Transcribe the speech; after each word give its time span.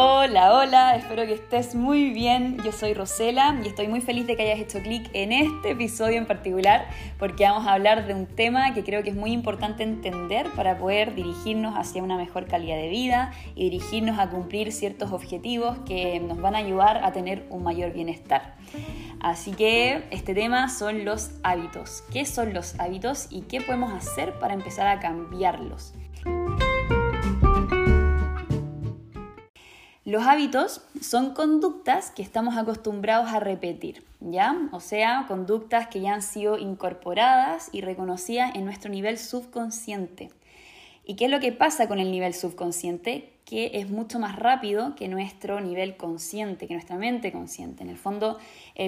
Hola, 0.00 0.54
hola, 0.54 0.94
espero 0.94 1.26
que 1.26 1.32
estés 1.32 1.74
muy 1.74 2.10
bien. 2.10 2.56
Yo 2.64 2.70
soy 2.70 2.94
Rosela 2.94 3.60
y 3.64 3.66
estoy 3.66 3.88
muy 3.88 4.00
feliz 4.00 4.28
de 4.28 4.36
que 4.36 4.44
hayas 4.44 4.60
hecho 4.60 4.80
clic 4.80 5.10
en 5.12 5.32
este 5.32 5.72
episodio 5.72 6.18
en 6.18 6.26
particular 6.26 6.86
porque 7.18 7.42
vamos 7.42 7.66
a 7.66 7.72
hablar 7.72 8.06
de 8.06 8.14
un 8.14 8.26
tema 8.26 8.74
que 8.74 8.84
creo 8.84 9.02
que 9.02 9.10
es 9.10 9.16
muy 9.16 9.32
importante 9.32 9.82
entender 9.82 10.46
para 10.54 10.78
poder 10.78 11.16
dirigirnos 11.16 11.74
hacia 11.74 12.00
una 12.00 12.16
mejor 12.16 12.46
calidad 12.46 12.76
de 12.76 12.88
vida 12.88 13.32
y 13.56 13.70
dirigirnos 13.70 14.20
a 14.20 14.30
cumplir 14.30 14.70
ciertos 14.70 15.10
objetivos 15.10 15.78
que 15.78 16.20
nos 16.20 16.40
van 16.40 16.54
a 16.54 16.58
ayudar 16.58 17.02
a 17.02 17.10
tener 17.10 17.48
un 17.50 17.64
mayor 17.64 17.92
bienestar. 17.92 18.54
Así 19.18 19.50
que 19.50 20.04
este 20.12 20.32
tema 20.32 20.68
son 20.68 21.04
los 21.04 21.32
hábitos. 21.42 22.04
¿Qué 22.12 22.24
son 22.24 22.54
los 22.54 22.78
hábitos 22.78 23.26
y 23.30 23.40
qué 23.40 23.60
podemos 23.62 23.92
hacer 23.92 24.38
para 24.38 24.54
empezar 24.54 24.86
a 24.86 25.00
cambiarlos? 25.00 25.92
Los 30.08 30.22
hábitos 30.26 30.80
son 31.02 31.34
conductas 31.34 32.10
que 32.10 32.22
estamos 32.22 32.56
acostumbrados 32.56 33.30
a 33.30 33.40
repetir, 33.40 34.04
¿ya? 34.20 34.56
O 34.72 34.80
sea, 34.80 35.26
conductas 35.28 35.88
que 35.88 36.00
ya 36.00 36.14
han 36.14 36.22
sido 36.22 36.56
incorporadas 36.56 37.68
y 37.72 37.82
reconocidas 37.82 38.54
en 38.54 38.64
nuestro 38.64 38.90
nivel 38.90 39.18
subconsciente. 39.18 40.30
¿Y 41.04 41.16
qué 41.16 41.26
es 41.26 41.30
lo 41.30 41.40
que 41.40 41.52
pasa 41.52 41.88
con 41.88 41.98
el 41.98 42.10
nivel 42.10 42.32
subconsciente? 42.32 43.34
Que 43.44 43.72
es 43.74 43.90
mucho 43.90 44.18
más 44.18 44.36
rápido 44.36 44.94
que 44.94 45.08
nuestro 45.08 45.60
nivel 45.60 45.98
consciente, 45.98 46.66
que 46.66 46.72
nuestra 46.72 46.96
mente 46.96 47.30
consciente. 47.30 47.82
En 47.82 47.90
el 47.90 47.98
fondo, 47.98 48.38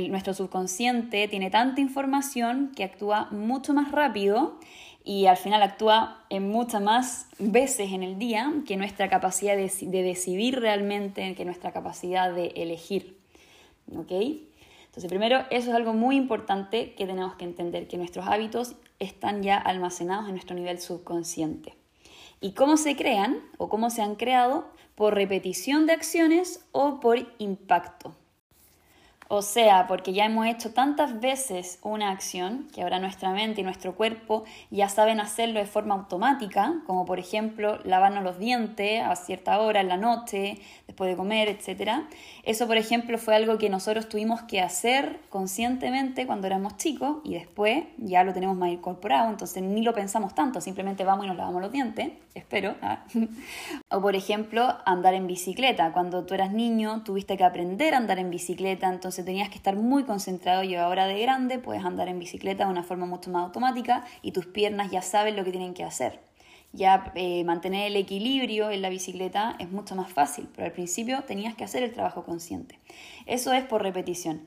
nuestro 0.09 0.33
subconsciente 0.33 1.29
tiene 1.29 1.51
tanta 1.51 1.83
información 1.83 2.73
que 2.75 2.83
actúa 2.83 3.29
mucho 3.31 3.75
más 3.75 3.93
rápido 3.93 4.59
y 5.05 5.27
al 5.27 5.37
final 5.37 5.63
actúa 5.63 6.25
en 6.29 6.51
muchas 6.51 6.83
más 6.83 7.29
veces 7.39 7.93
en 7.93 8.03
el 8.03 8.19
día 8.19 8.53
que 8.67 8.77
nuestra 8.77 9.09
capacidad 9.09 9.57
de, 9.57 10.03
decidir 10.03 10.61
realmente, 10.61 11.35
que 11.35 11.45
nuestra 11.45 11.73
capacidad 11.73 12.33
de 12.33 12.49
elegir. 12.57 13.19
¿Ok? 13.97 14.13
Entonces, 14.13 15.09
primero, 15.09 15.45
eso 15.51 15.71
es 15.71 15.75
algo 15.75 15.95
muy 15.95 16.17
importante 16.17 16.95
que 16.95 17.07
tenemos 17.07 17.35
que 17.37 17.45
entender, 17.45 17.89
que 17.89 17.97
nuestros 17.97 18.27
hábitos 18.27 18.75
están 18.99 19.43
ya 19.43 19.57
almacenados 19.57 20.27
en 20.27 20.33
nuestro 20.33 20.55
nivel 20.57 20.81
subconsciente. 20.81 21.75
¿Y 22.41 22.53
cómo 22.53 22.77
se 22.77 22.97
crean 22.97 23.41
o 23.57 23.69
cómo 23.69 23.91
se 23.91 24.03
han 24.03 24.17
creado? 24.17 24.67
Por 24.95 25.15
repetición 25.15 25.87
de 25.87 25.93
acciones 25.93 26.67
o 26.73 27.01
por 27.01 27.19
impacto. 27.39 28.15
O 29.33 29.43
sea, 29.43 29.87
porque 29.87 30.13
ya 30.13 30.25
hemos 30.25 30.45
hecho 30.49 30.73
tantas 30.73 31.21
veces 31.21 31.79
una 31.83 32.11
acción 32.11 32.67
que 32.75 32.83
ahora 32.83 32.99
nuestra 32.99 33.31
mente 33.31 33.61
y 33.61 33.65
nuestro 33.65 33.95
cuerpo 33.95 34.43
ya 34.73 34.89
saben 34.89 35.21
hacerlo 35.21 35.61
de 35.61 35.67
forma 35.67 35.95
automática, 35.95 36.83
como 36.85 37.05
por 37.05 37.21
ejemplo 37.21 37.79
lavarnos 37.85 38.25
los 38.25 38.41
dientes 38.41 39.01
a 39.01 39.15
cierta 39.15 39.61
hora 39.61 39.83
en 39.83 39.87
la 39.87 39.97
noche, 39.97 40.59
después 40.89 41.09
de 41.09 41.17
comer, 41.17 41.47
etc. 41.49 42.09
Eso, 42.43 42.67
por 42.67 42.77
ejemplo, 42.77 43.19
fue 43.19 43.37
algo 43.37 43.57
que 43.57 43.71
nosotros 43.71 44.09
tuvimos 44.09 44.43
que 44.43 44.61
hacer 44.61 45.21
conscientemente 45.29 46.27
cuando 46.27 46.49
éramos 46.49 46.77
chicos 46.77 47.19
y 47.23 47.35
después 47.35 47.85
ya 47.99 48.25
lo 48.25 48.33
tenemos 48.33 48.57
más 48.57 48.71
incorporado, 48.71 49.31
entonces 49.31 49.63
ni 49.63 49.83
lo 49.83 49.95
pensamos 49.95 50.35
tanto, 50.35 50.61
simplemente 50.61 51.05
vamos 51.05 51.27
y 51.27 51.29
nos 51.29 51.37
lavamos 51.37 51.63
los 51.63 51.71
dientes, 51.71 52.11
espero. 52.35 52.75
¿ah? 52.83 53.05
o 53.91 54.01
por 54.01 54.17
ejemplo, 54.17 54.77
andar 54.85 55.15
en 55.15 55.29
bicicleta. 55.29 55.93
Cuando 55.93 56.25
tú 56.27 56.35
eras 56.35 56.51
niño 56.51 57.05
tuviste 57.05 57.37
que 57.37 57.45
aprender 57.45 57.95
a 57.95 57.99
andar 57.99 58.19
en 58.19 58.31
bicicleta, 58.31 58.89
entonces 58.89 59.20
tenías 59.23 59.49
que 59.49 59.57
estar 59.57 59.77
muy 59.77 60.05
concentrado 60.05 60.63
y 60.63 60.75
ahora 60.75 61.07
de 61.07 61.21
grande 61.21 61.59
puedes 61.59 61.85
andar 61.85 62.09
en 62.09 62.19
bicicleta 62.19 62.65
de 62.65 62.71
una 62.71 62.83
forma 62.83 63.07
mucho 63.07 63.31
más 63.31 63.45
automática 63.45 64.05
y 64.23 64.33
tus 64.33 64.47
piernas 64.47 64.91
ya 64.91 65.03
saben 65.03 65.37
lo 65.37 65.45
que 65.45 65.51
tienen 65.51 65.75
que 65.75 65.85
hacer. 65.85 66.21
Ya 66.73 67.13
eh, 67.17 67.43
mantener 67.45 67.89
el 67.89 67.97
equilibrio 67.97 68.71
en 68.71 68.83
la 68.83 68.91
bicicleta 68.91 69.57
es 69.59 69.71
mucho 69.71 69.97
más 69.97 70.13
fácil, 70.13 70.49
pero 70.55 70.67
al 70.67 70.73
principio 70.73 71.23
tenías 71.25 71.57
que 71.57 71.65
hacer 71.65 71.83
el 71.83 71.93
trabajo 71.93 72.25
consciente. 72.25 72.79
Eso 73.27 73.53
es 73.53 73.65
por 73.65 73.83
repetición. 73.83 74.47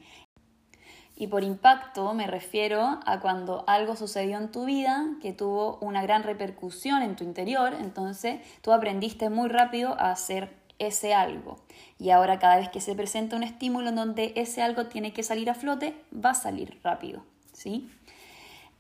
Y 1.16 1.28
por 1.28 1.44
impacto 1.44 2.14
me 2.14 2.26
refiero 2.26 3.00
a 3.06 3.20
cuando 3.20 3.66
algo 3.68 3.96
sucedió 3.96 4.38
en 4.38 4.52
tu 4.52 4.66
vida 4.66 5.06
que 5.22 5.32
tuvo 5.32 5.78
una 5.80 6.02
gran 6.02 6.24
repercusión 6.24 7.04
en 7.04 7.16
tu 7.16 7.24
interior, 7.24 7.74
entonces 7.80 8.40
tú 8.62 8.72
aprendiste 8.72 9.30
muy 9.30 9.50
rápido 9.50 9.94
a 10.00 10.12
hacer 10.12 10.63
ese 10.80 11.14
algo. 11.14 11.58
Y 12.00 12.10
ahora 12.10 12.40
cada 12.40 12.58
vez 12.58 12.70
que 12.70 12.82
se 12.82 12.96
presenta 12.96 13.36
un 13.36 13.44
estímulo 13.44 13.90
en 13.90 13.96
donde 13.96 14.34
ese 14.36 14.62
algo 14.62 14.88
tiene 14.88 15.14
que 15.14 15.24
salir 15.24 15.50
a 15.50 15.56
flote, 15.56 15.96
va 16.14 16.32
a 16.32 16.36
salir 16.36 16.80
rápido, 16.84 17.24
¿sí? 17.54 17.90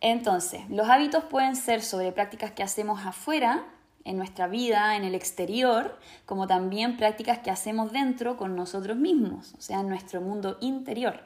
Entonces, 0.01 0.69
los 0.69 0.89
hábitos 0.89 1.23
pueden 1.25 1.55
ser 1.55 1.81
sobre 1.81 2.11
prácticas 2.11 2.51
que 2.51 2.63
hacemos 2.63 3.05
afuera, 3.05 3.65
en 4.05 4.17
nuestra 4.17 4.47
vida, 4.47 4.95
en 4.95 5.03
el 5.03 5.15
exterior, 5.15 5.97
como 6.25 6.47
también 6.47 6.97
prácticas 6.97 7.39
que 7.39 7.51
hacemos 7.51 7.91
dentro 7.91 8.37
con 8.37 8.55
nosotros 8.55 8.97
mismos, 8.97 9.53
o 9.57 9.61
sea, 9.61 9.79
en 9.79 9.87
nuestro 9.87 10.21
mundo 10.21 10.57
interior. 10.59 11.21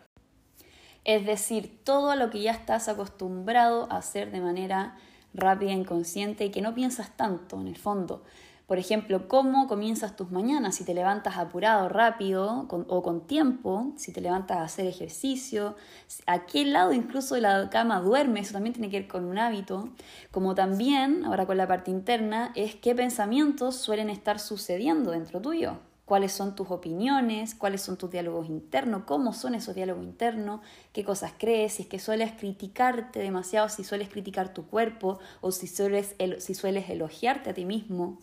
Es 1.03 1.25
decir, 1.25 1.81
todo 1.83 2.15
lo 2.15 2.29
que 2.29 2.41
ya 2.41 2.51
estás 2.51 2.87
acostumbrado 2.89 3.87
a 3.91 3.97
hacer 3.97 4.31
de 4.31 4.41
manera 4.41 4.97
rápida, 5.33 5.71
inconsciente 5.71 6.45
y 6.45 6.51
que 6.51 6.61
no 6.61 6.75
piensas 6.75 7.15
tanto 7.15 7.59
en 7.59 7.67
el 7.67 7.77
fondo. 7.77 8.23
Por 8.67 8.79
ejemplo, 8.79 9.29
cómo 9.29 9.65
comienzas 9.67 10.17
tus 10.17 10.29
mañanas, 10.29 10.75
si 10.75 10.83
te 10.83 10.93
levantas 10.93 11.37
apurado, 11.37 11.87
rápido 11.87 12.67
o 12.69 13.01
con 13.01 13.21
tiempo, 13.25 13.93
si 13.95 14.11
te 14.11 14.19
levantas 14.19 14.57
a 14.57 14.63
hacer 14.63 14.85
ejercicio, 14.87 15.77
a 16.25 16.45
qué 16.45 16.65
lado 16.65 16.91
incluso 16.91 17.35
de 17.35 17.41
la 17.41 17.69
cama 17.69 18.01
duermes, 18.01 18.47
eso 18.47 18.53
también 18.53 18.73
tiene 18.73 18.89
que 18.89 18.99
ver 18.99 19.07
con 19.07 19.23
un 19.23 19.37
hábito, 19.37 19.89
como 20.31 20.53
también, 20.53 21.23
ahora 21.23 21.45
con 21.45 21.55
la 21.55 21.65
parte 21.65 21.91
interna, 21.91 22.51
es 22.55 22.75
qué 22.75 22.93
pensamientos 22.93 23.77
suelen 23.77 24.09
estar 24.09 24.37
sucediendo 24.37 25.11
dentro 25.11 25.41
tuyo 25.41 25.79
cuáles 26.07 26.31
son 26.31 26.55
tus 26.55 26.71
opiniones, 26.71 27.53
cuáles 27.53 27.81
son 27.81 27.97
tus 27.97 28.09
diálogos 28.09 28.47
internos, 28.47 29.03
cómo 29.05 29.33
son 29.33 29.55
esos 29.55 29.75
diálogos 29.75 30.05
internos, 30.05 30.61
qué 30.93 31.03
cosas 31.03 31.33
crees, 31.37 31.73
si 31.73 31.83
es 31.83 31.89
que 31.89 31.99
sueles 31.99 32.31
criticarte 32.31 33.19
demasiado, 33.19 33.67
si 33.67 33.83
sueles 33.83 34.07
criticar 34.07 34.53
tu 34.53 34.65
cuerpo 34.67 35.19
o 35.41 35.51
si 35.51 35.67
sueles, 35.67 36.15
si 36.39 36.55
sueles 36.55 36.89
elogiarte 36.89 37.49
a 37.49 37.53
ti 37.53 37.65
mismo. 37.65 38.19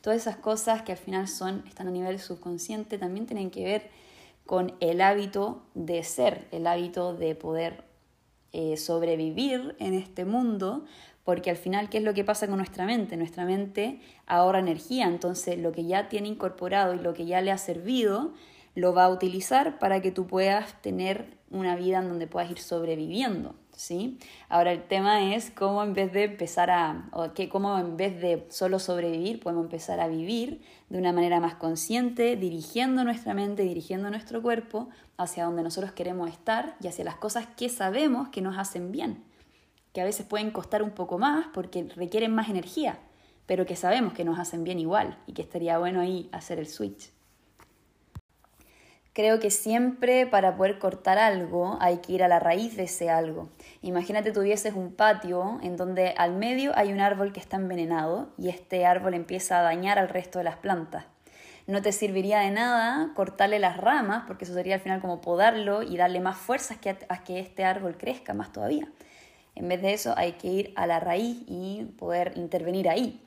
Todas 0.00 0.20
esas 0.20 0.34
cosas 0.34 0.82
que 0.82 0.90
al 0.90 0.98
final 0.98 1.28
son, 1.28 1.62
están 1.68 1.86
a 1.86 1.92
nivel 1.92 2.18
subconsciente 2.18 2.98
también 2.98 3.26
tienen 3.26 3.52
que 3.52 3.62
ver 3.62 3.90
con 4.44 4.74
el 4.80 5.00
hábito 5.00 5.62
de 5.74 6.02
ser, 6.02 6.48
el 6.50 6.66
hábito 6.66 7.14
de 7.14 7.36
poder 7.36 7.84
eh, 8.52 8.76
sobrevivir 8.76 9.76
en 9.78 9.94
este 9.94 10.24
mundo, 10.24 10.86
porque 11.28 11.50
al 11.50 11.58
final, 11.58 11.90
¿qué 11.90 11.98
es 11.98 12.04
lo 12.04 12.14
que 12.14 12.24
pasa 12.24 12.46
con 12.46 12.56
nuestra 12.56 12.86
mente? 12.86 13.18
Nuestra 13.18 13.44
mente 13.44 14.00
ahorra 14.26 14.60
energía, 14.60 15.06
entonces 15.08 15.58
lo 15.58 15.72
que 15.72 15.84
ya 15.84 16.08
tiene 16.08 16.26
incorporado 16.26 16.94
y 16.94 17.00
lo 17.00 17.12
que 17.12 17.26
ya 17.26 17.42
le 17.42 17.50
ha 17.50 17.58
servido, 17.58 18.32
lo 18.74 18.94
va 18.94 19.04
a 19.04 19.10
utilizar 19.10 19.78
para 19.78 20.00
que 20.00 20.10
tú 20.10 20.26
puedas 20.26 20.80
tener 20.80 21.36
una 21.50 21.76
vida 21.76 21.98
en 21.98 22.08
donde 22.08 22.28
puedas 22.28 22.50
ir 22.50 22.58
sobreviviendo. 22.58 23.54
¿sí? 23.76 24.18
Ahora 24.48 24.72
el 24.72 24.84
tema 24.84 25.34
es 25.34 25.50
cómo 25.50 25.82
en 25.82 25.92
vez 25.92 26.14
de 26.14 26.24
empezar 26.24 26.70
a, 26.70 27.10
o 27.12 27.34
que 27.34 27.50
cómo 27.50 27.78
en 27.78 27.98
vez 27.98 28.18
de 28.22 28.46
solo 28.48 28.78
sobrevivir, 28.78 29.38
podemos 29.38 29.64
empezar 29.64 30.00
a 30.00 30.08
vivir 30.08 30.62
de 30.88 30.96
una 30.96 31.12
manera 31.12 31.40
más 31.40 31.56
consciente, 31.56 32.36
dirigiendo 32.36 33.04
nuestra 33.04 33.34
mente, 33.34 33.64
dirigiendo 33.64 34.08
nuestro 34.08 34.40
cuerpo 34.40 34.88
hacia 35.18 35.44
donde 35.44 35.62
nosotros 35.62 35.92
queremos 35.92 36.30
estar 36.30 36.74
y 36.80 36.86
hacia 36.86 37.04
las 37.04 37.16
cosas 37.16 37.46
que 37.54 37.68
sabemos 37.68 38.30
que 38.30 38.40
nos 38.40 38.56
hacen 38.56 38.92
bien, 38.92 39.27
que 39.92 40.00
a 40.00 40.04
veces 40.04 40.26
pueden 40.26 40.50
costar 40.50 40.82
un 40.82 40.90
poco 40.90 41.18
más 41.18 41.46
porque 41.52 41.88
requieren 41.96 42.34
más 42.34 42.48
energía, 42.48 42.98
pero 43.46 43.66
que 43.66 43.76
sabemos 43.76 44.12
que 44.12 44.24
nos 44.24 44.38
hacen 44.38 44.64
bien 44.64 44.78
igual 44.78 45.18
y 45.26 45.32
que 45.32 45.42
estaría 45.42 45.78
bueno 45.78 46.00
ahí 46.00 46.28
hacer 46.32 46.58
el 46.58 46.66
switch. 46.66 47.10
Creo 49.18 49.40
que 49.40 49.50
siempre 49.50 50.26
para 50.26 50.56
poder 50.56 50.78
cortar 50.78 51.18
algo 51.18 51.76
hay 51.80 51.98
que 51.98 52.12
ir 52.12 52.22
a 52.22 52.28
la 52.28 52.38
raíz 52.38 52.76
de 52.76 52.84
ese 52.84 53.10
algo. 53.10 53.48
Imagínate 53.82 54.30
tuvieses 54.30 54.74
un 54.74 54.92
patio 54.92 55.58
en 55.60 55.76
donde 55.76 56.14
al 56.16 56.34
medio 56.34 56.70
hay 56.76 56.92
un 56.92 57.00
árbol 57.00 57.32
que 57.32 57.40
está 57.40 57.56
envenenado 57.56 58.28
y 58.38 58.48
este 58.48 58.86
árbol 58.86 59.14
empieza 59.14 59.58
a 59.58 59.62
dañar 59.62 59.98
al 59.98 60.08
resto 60.08 60.38
de 60.38 60.44
las 60.44 60.56
plantas. 60.56 61.06
No 61.66 61.82
te 61.82 61.90
serviría 61.90 62.38
de 62.38 62.50
nada 62.50 63.12
cortarle 63.14 63.58
las 63.58 63.76
ramas, 63.76 64.22
porque 64.26 64.44
eso 64.44 64.54
sería 64.54 64.76
al 64.76 64.80
final 64.80 65.00
como 65.00 65.20
podarlo 65.20 65.82
y 65.82 65.96
darle 65.96 66.20
más 66.20 66.36
fuerzas 66.36 66.78
a 67.08 67.24
que 67.24 67.40
este 67.40 67.64
árbol 67.64 67.98
crezca 67.98 68.34
más 68.34 68.52
todavía. 68.52 68.88
En 69.58 69.68
vez 69.68 69.82
de 69.82 69.92
eso 69.92 70.14
hay 70.16 70.32
que 70.32 70.48
ir 70.48 70.72
a 70.76 70.86
la 70.86 71.00
raíz 71.00 71.42
y 71.46 71.84
poder 71.98 72.32
intervenir 72.36 72.88
ahí. 72.88 73.20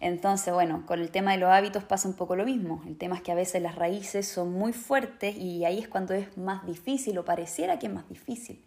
Entonces, 0.00 0.52
bueno, 0.54 0.84
con 0.86 1.00
el 1.00 1.10
tema 1.10 1.32
de 1.32 1.38
los 1.38 1.50
hábitos 1.50 1.82
pasa 1.84 2.08
un 2.08 2.14
poco 2.14 2.36
lo 2.36 2.44
mismo. 2.44 2.82
El 2.86 2.96
tema 2.96 3.16
es 3.16 3.22
que 3.22 3.32
a 3.32 3.34
veces 3.34 3.62
las 3.62 3.74
raíces 3.74 4.28
son 4.28 4.52
muy 4.52 4.72
fuertes 4.72 5.36
y 5.36 5.64
ahí 5.64 5.78
es 5.78 5.88
cuando 5.88 6.14
es 6.14 6.36
más 6.36 6.66
difícil 6.66 7.18
o 7.18 7.24
pareciera 7.24 7.78
que 7.78 7.86
es 7.86 7.92
más 7.92 8.08
difícil. 8.08 8.64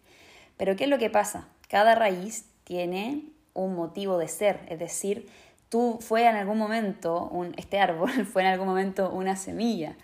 Pero 0.56 0.76
¿qué 0.76 0.84
es 0.84 0.90
lo 0.90 0.98
que 0.98 1.10
pasa? 1.10 1.48
Cada 1.68 1.94
raíz 1.94 2.46
tiene 2.64 3.24
un 3.54 3.74
motivo 3.74 4.18
de 4.18 4.28
ser, 4.28 4.60
es 4.68 4.78
decir, 4.78 5.28
tú 5.68 5.98
fue 6.00 6.26
en 6.26 6.36
algún 6.36 6.58
momento, 6.58 7.28
un, 7.28 7.54
este 7.56 7.78
árbol 7.78 8.10
fue 8.26 8.42
en 8.42 8.48
algún 8.48 8.68
momento 8.68 9.10
una 9.10 9.36
semilla 9.36 9.96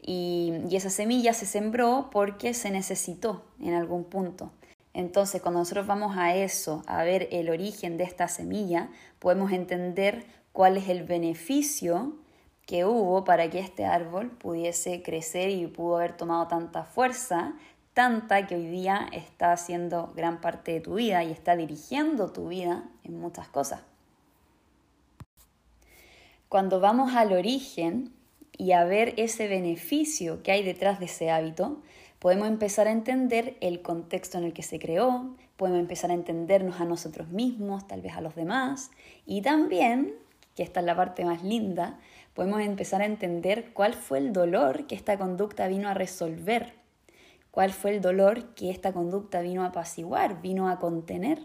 y, 0.00 0.52
y 0.68 0.76
esa 0.76 0.90
semilla 0.90 1.32
se 1.32 1.46
sembró 1.46 2.08
porque 2.12 2.54
se 2.54 2.70
necesitó 2.70 3.44
en 3.60 3.74
algún 3.74 4.04
punto. 4.04 4.52
Entonces, 4.98 5.40
cuando 5.40 5.60
nosotros 5.60 5.86
vamos 5.86 6.16
a 6.16 6.34
eso, 6.34 6.82
a 6.88 7.04
ver 7.04 7.28
el 7.30 7.50
origen 7.50 7.98
de 7.98 8.02
esta 8.02 8.26
semilla, 8.26 8.88
podemos 9.20 9.52
entender 9.52 10.26
cuál 10.50 10.76
es 10.76 10.88
el 10.88 11.04
beneficio 11.04 12.16
que 12.66 12.84
hubo 12.84 13.22
para 13.22 13.48
que 13.48 13.60
este 13.60 13.84
árbol 13.84 14.32
pudiese 14.32 15.04
crecer 15.04 15.50
y 15.50 15.68
pudo 15.68 15.98
haber 15.98 16.16
tomado 16.16 16.48
tanta 16.48 16.82
fuerza, 16.82 17.54
tanta 17.94 18.48
que 18.48 18.56
hoy 18.56 18.66
día 18.66 19.08
está 19.12 19.52
haciendo 19.52 20.12
gran 20.16 20.40
parte 20.40 20.72
de 20.72 20.80
tu 20.80 20.94
vida 20.94 21.22
y 21.22 21.30
está 21.30 21.54
dirigiendo 21.54 22.32
tu 22.32 22.48
vida 22.48 22.82
en 23.04 23.20
muchas 23.20 23.46
cosas. 23.46 23.82
Cuando 26.48 26.80
vamos 26.80 27.14
al 27.14 27.32
origen 27.32 28.12
y 28.50 28.72
a 28.72 28.82
ver 28.82 29.14
ese 29.16 29.46
beneficio 29.46 30.42
que 30.42 30.50
hay 30.50 30.64
detrás 30.64 30.98
de 30.98 31.04
ese 31.04 31.30
hábito, 31.30 31.82
podemos 32.18 32.48
empezar 32.48 32.88
a 32.88 32.92
entender 32.92 33.56
el 33.60 33.82
contexto 33.82 34.38
en 34.38 34.44
el 34.44 34.52
que 34.52 34.62
se 34.62 34.78
creó, 34.78 35.36
podemos 35.56 35.80
empezar 35.80 36.10
a 36.10 36.14
entendernos 36.14 36.80
a 36.80 36.84
nosotros 36.84 37.28
mismos, 37.28 37.86
tal 37.86 38.00
vez 38.00 38.14
a 38.14 38.20
los 38.20 38.34
demás, 38.34 38.90
y 39.26 39.42
también, 39.42 40.14
que 40.54 40.62
esta 40.62 40.80
es 40.80 40.86
la 40.86 40.96
parte 40.96 41.24
más 41.24 41.42
linda, 41.42 42.00
podemos 42.34 42.60
empezar 42.60 43.02
a 43.02 43.06
entender 43.06 43.72
cuál 43.72 43.94
fue 43.94 44.18
el 44.18 44.32
dolor 44.32 44.86
que 44.86 44.94
esta 44.94 45.18
conducta 45.18 45.68
vino 45.68 45.88
a 45.88 45.94
resolver, 45.94 46.74
cuál 47.50 47.72
fue 47.72 47.94
el 47.94 48.00
dolor 48.00 48.54
que 48.54 48.70
esta 48.70 48.92
conducta 48.92 49.40
vino 49.40 49.62
a 49.62 49.68
apaciguar, 49.68 50.40
vino 50.40 50.68
a 50.68 50.78
contener. 50.78 51.40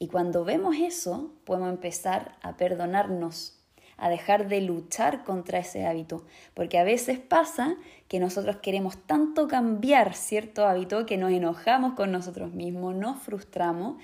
Y 0.00 0.08
cuando 0.08 0.44
vemos 0.44 0.76
eso, 0.76 1.32
podemos 1.44 1.70
empezar 1.70 2.36
a 2.42 2.56
perdonarnos, 2.56 3.63
a 3.96 4.08
dejar 4.08 4.48
de 4.48 4.60
luchar 4.60 5.24
contra 5.24 5.58
ese 5.58 5.86
hábito, 5.86 6.24
porque 6.54 6.78
a 6.78 6.84
veces 6.84 7.18
pasa 7.18 7.76
que 8.08 8.20
nosotros 8.20 8.56
queremos 8.56 8.96
tanto 9.06 9.48
cambiar 9.48 10.14
cierto 10.14 10.66
hábito 10.66 11.06
que 11.06 11.16
nos 11.16 11.32
enojamos 11.32 11.94
con 11.94 12.12
nosotros 12.12 12.52
mismos, 12.52 12.94
nos 12.94 13.20
frustramos 13.20 13.96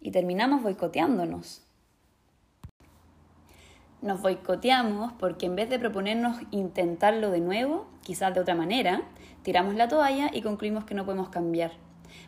y 0.00 0.10
terminamos 0.10 0.62
boicoteándonos 0.62 1.66
nos 4.06 4.22
boicoteamos 4.22 5.12
porque 5.14 5.46
en 5.46 5.56
vez 5.56 5.68
de 5.68 5.78
proponernos 5.78 6.38
intentarlo 6.50 7.30
de 7.30 7.40
nuevo, 7.40 7.86
quizás 8.02 8.34
de 8.34 8.40
otra 8.40 8.54
manera, 8.54 9.02
tiramos 9.42 9.74
la 9.74 9.88
toalla 9.88 10.30
y 10.32 10.42
concluimos 10.42 10.84
que 10.84 10.94
no 10.94 11.04
podemos 11.04 11.28
cambiar. 11.28 11.72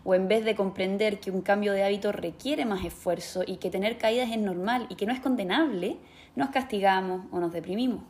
O 0.05 0.15
en 0.15 0.29
vez 0.29 0.45
de 0.45 0.55
comprender 0.55 1.21
que 1.21 1.31
un 1.31 1.41
cambio 1.41 1.73
de 1.73 1.85
hábito 1.85 2.13
requiere 2.13 2.65
más 2.65 2.85
esfuerzo 2.85 3.43
y 3.47 3.57
que 3.57 3.71
tener 3.71 3.97
caídas 3.99 4.31
es 4.31 4.39
normal 4.39 4.87
y 4.89 4.97
que 4.97 5.07
no 5.07 5.13
es 5.13 5.21
condenable, 5.21 5.99
nos 6.39 6.49
castigamos 6.49 7.27
o 7.31 7.39
nos 7.39 7.53
deprimimos. 7.53 8.01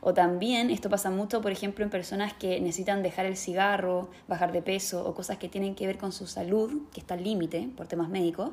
O 0.00 0.12
también 0.12 0.70
esto 0.70 0.90
pasa 0.90 1.10
mucho, 1.10 1.40
por 1.40 1.50
ejemplo, 1.50 1.82
en 1.84 1.90
personas 1.90 2.34
que 2.34 2.60
necesitan 2.60 3.02
dejar 3.02 3.24
el 3.24 3.36
cigarro, 3.36 4.10
bajar 4.28 4.52
de 4.52 4.60
peso 4.60 5.08
o 5.08 5.14
cosas 5.14 5.38
que 5.38 5.48
tienen 5.48 5.74
que 5.74 5.86
ver 5.86 5.96
con 5.96 6.12
su 6.12 6.26
salud, 6.26 6.82
que 6.92 7.00
está 7.00 7.14
al 7.14 7.24
límite 7.24 7.70
por 7.74 7.88
temas 7.88 8.10
médicos 8.10 8.50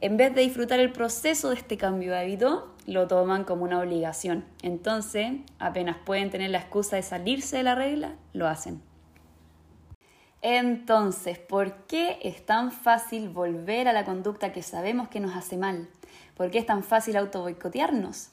en 0.00 0.16
vez 0.16 0.32
de 0.32 0.42
disfrutar 0.42 0.78
el 0.78 0.92
proceso 0.92 1.48
de 1.48 1.56
este 1.56 1.76
cambio 1.76 2.12
de 2.12 2.18
hábito, 2.18 2.72
lo 2.86 3.08
toman 3.08 3.42
como 3.42 3.64
una 3.64 3.80
obligación. 3.80 4.44
Entonces, 4.62 5.32
apenas 5.58 5.96
pueden 6.04 6.30
tener 6.30 6.50
la 6.50 6.58
excusa 6.58 6.94
de 6.94 7.02
salirse 7.02 7.56
de 7.56 7.62
la 7.64 7.74
regla, 7.74 8.14
lo 8.32 8.46
hacen. 8.46 8.80
Entonces, 10.40 11.40
¿por 11.40 11.86
qué 11.86 12.20
es 12.22 12.46
tan 12.46 12.70
fácil 12.70 13.28
volver 13.28 13.88
a 13.88 13.92
la 13.92 14.04
conducta 14.04 14.52
que 14.52 14.62
sabemos 14.62 15.08
que 15.08 15.18
nos 15.18 15.34
hace 15.34 15.56
mal? 15.56 15.88
¿Por 16.36 16.52
qué 16.52 16.58
es 16.58 16.66
tan 16.66 16.84
fácil 16.84 17.16
autoboicotearnos? 17.16 18.30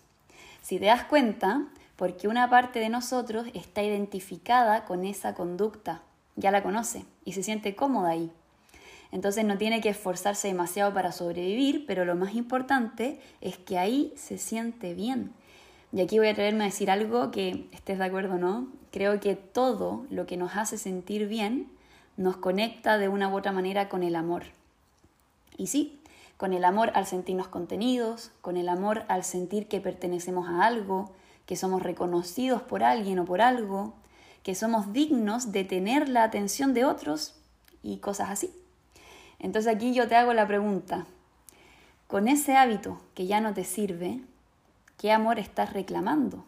Si 0.65 0.79
te 0.79 0.85
das 0.85 1.03
cuenta, 1.03 1.61
porque 1.95 2.27
una 2.27 2.49
parte 2.49 2.79
de 2.79 2.89
nosotros 2.89 3.45
está 3.53 3.83
identificada 3.83 4.83
con 4.85 5.05
esa 5.05 5.35
conducta, 5.35 6.01
ya 6.37 6.49
la 6.49 6.63
conoce 6.63 7.05
y 7.23 7.33
se 7.33 7.43
siente 7.43 7.75
cómoda 7.75 8.09
ahí. 8.09 8.31
Entonces 9.11 9.45
no 9.45 9.59
tiene 9.59 9.79
que 9.79 9.89
esforzarse 9.89 10.47
demasiado 10.47 10.91
para 10.91 11.11
sobrevivir, 11.11 11.85
pero 11.85 12.03
lo 12.03 12.15
más 12.15 12.33
importante 12.33 13.19
es 13.41 13.59
que 13.59 13.77
ahí 13.77 14.11
se 14.15 14.39
siente 14.39 14.95
bien. 14.95 15.33
Y 15.93 16.01
aquí 16.01 16.17
voy 16.17 16.29
a 16.29 16.33
traerme 16.33 16.63
a 16.63 16.69
decir 16.69 16.89
algo 16.89 17.29
que 17.29 17.67
estés 17.71 17.99
de 17.99 18.05
acuerdo 18.05 18.33
o 18.33 18.39
no. 18.39 18.67
Creo 18.91 19.19
que 19.19 19.35
todo 19.35 20.07
lo 20.09 20.25
que 20.25 20.35
nos 20.35 20.55
hace 20.55 20.79
sentir 20.79 21.27
bien 21.27 21.69
nos 22.17 22.37
conecta 22.37 22.97
de 22.97 23.07
una 23.07 23.29
u 23.29 23.37
otra 23.37 23.51
manera 23.51 23.87
con 23.87 24.01
el 24.01 24.15
amor. 24.15 24.45
Y 25.57 25.67
sí, 25.67 25.99
con 26.37 26.53
el 26.53 26.65
amor 26.65 26.91
al 26.95 27.05
sentirnos 27.05 27.47
contenidos, 27.47 28.31
con 28.41 28.57
el 28.57 28.69
amor 28.69 29.03
al 29.07 29.23
sentir 29.23 29.67
que 29.67 29.79
pertenecemos 29.79 30.47
a 30.49 30.65
algo, 30.65 31.11
que 31.45 31.55
somos 31.55 31.81
reconocidos 31.81 32.61
por 32.61 32.83
alguien 32.83 33.19
o 33.19 33.25
por 33.25 33.41
algo, 33.41 33.93
que 34.43 34.55
somos 34.55 34.93
dignos 34.93 35.51
de 35.51 35.63
tener 35.63 36.09
la 36.09 36.23
atención 36.23 36.73
de 36.73 36.85
otros 36.85 37.35
y 37.83 37.97
cosas 37.97 38.29
así. 38.29 38.51
Entonces 39.39 39.73
aquí 39.73 39.93
yo 39.93 40.07
te 40.07 40.15
hago 40.15 40.33
la 40.33 40.47
pregunta, 40.47 41.05
con 42.07 42.27
ese 42.27 42.55
hábito 42.55 43.01
que 43.15 43.25
ya 43.25 43.41
no 43.41 43.53
te 43.53 43.63
sirve, 43.63 44.21
¿qué 44.97 45.11
amor 45.11 45.39
estás 45.39 45.73
reclamando? 45.73 46.45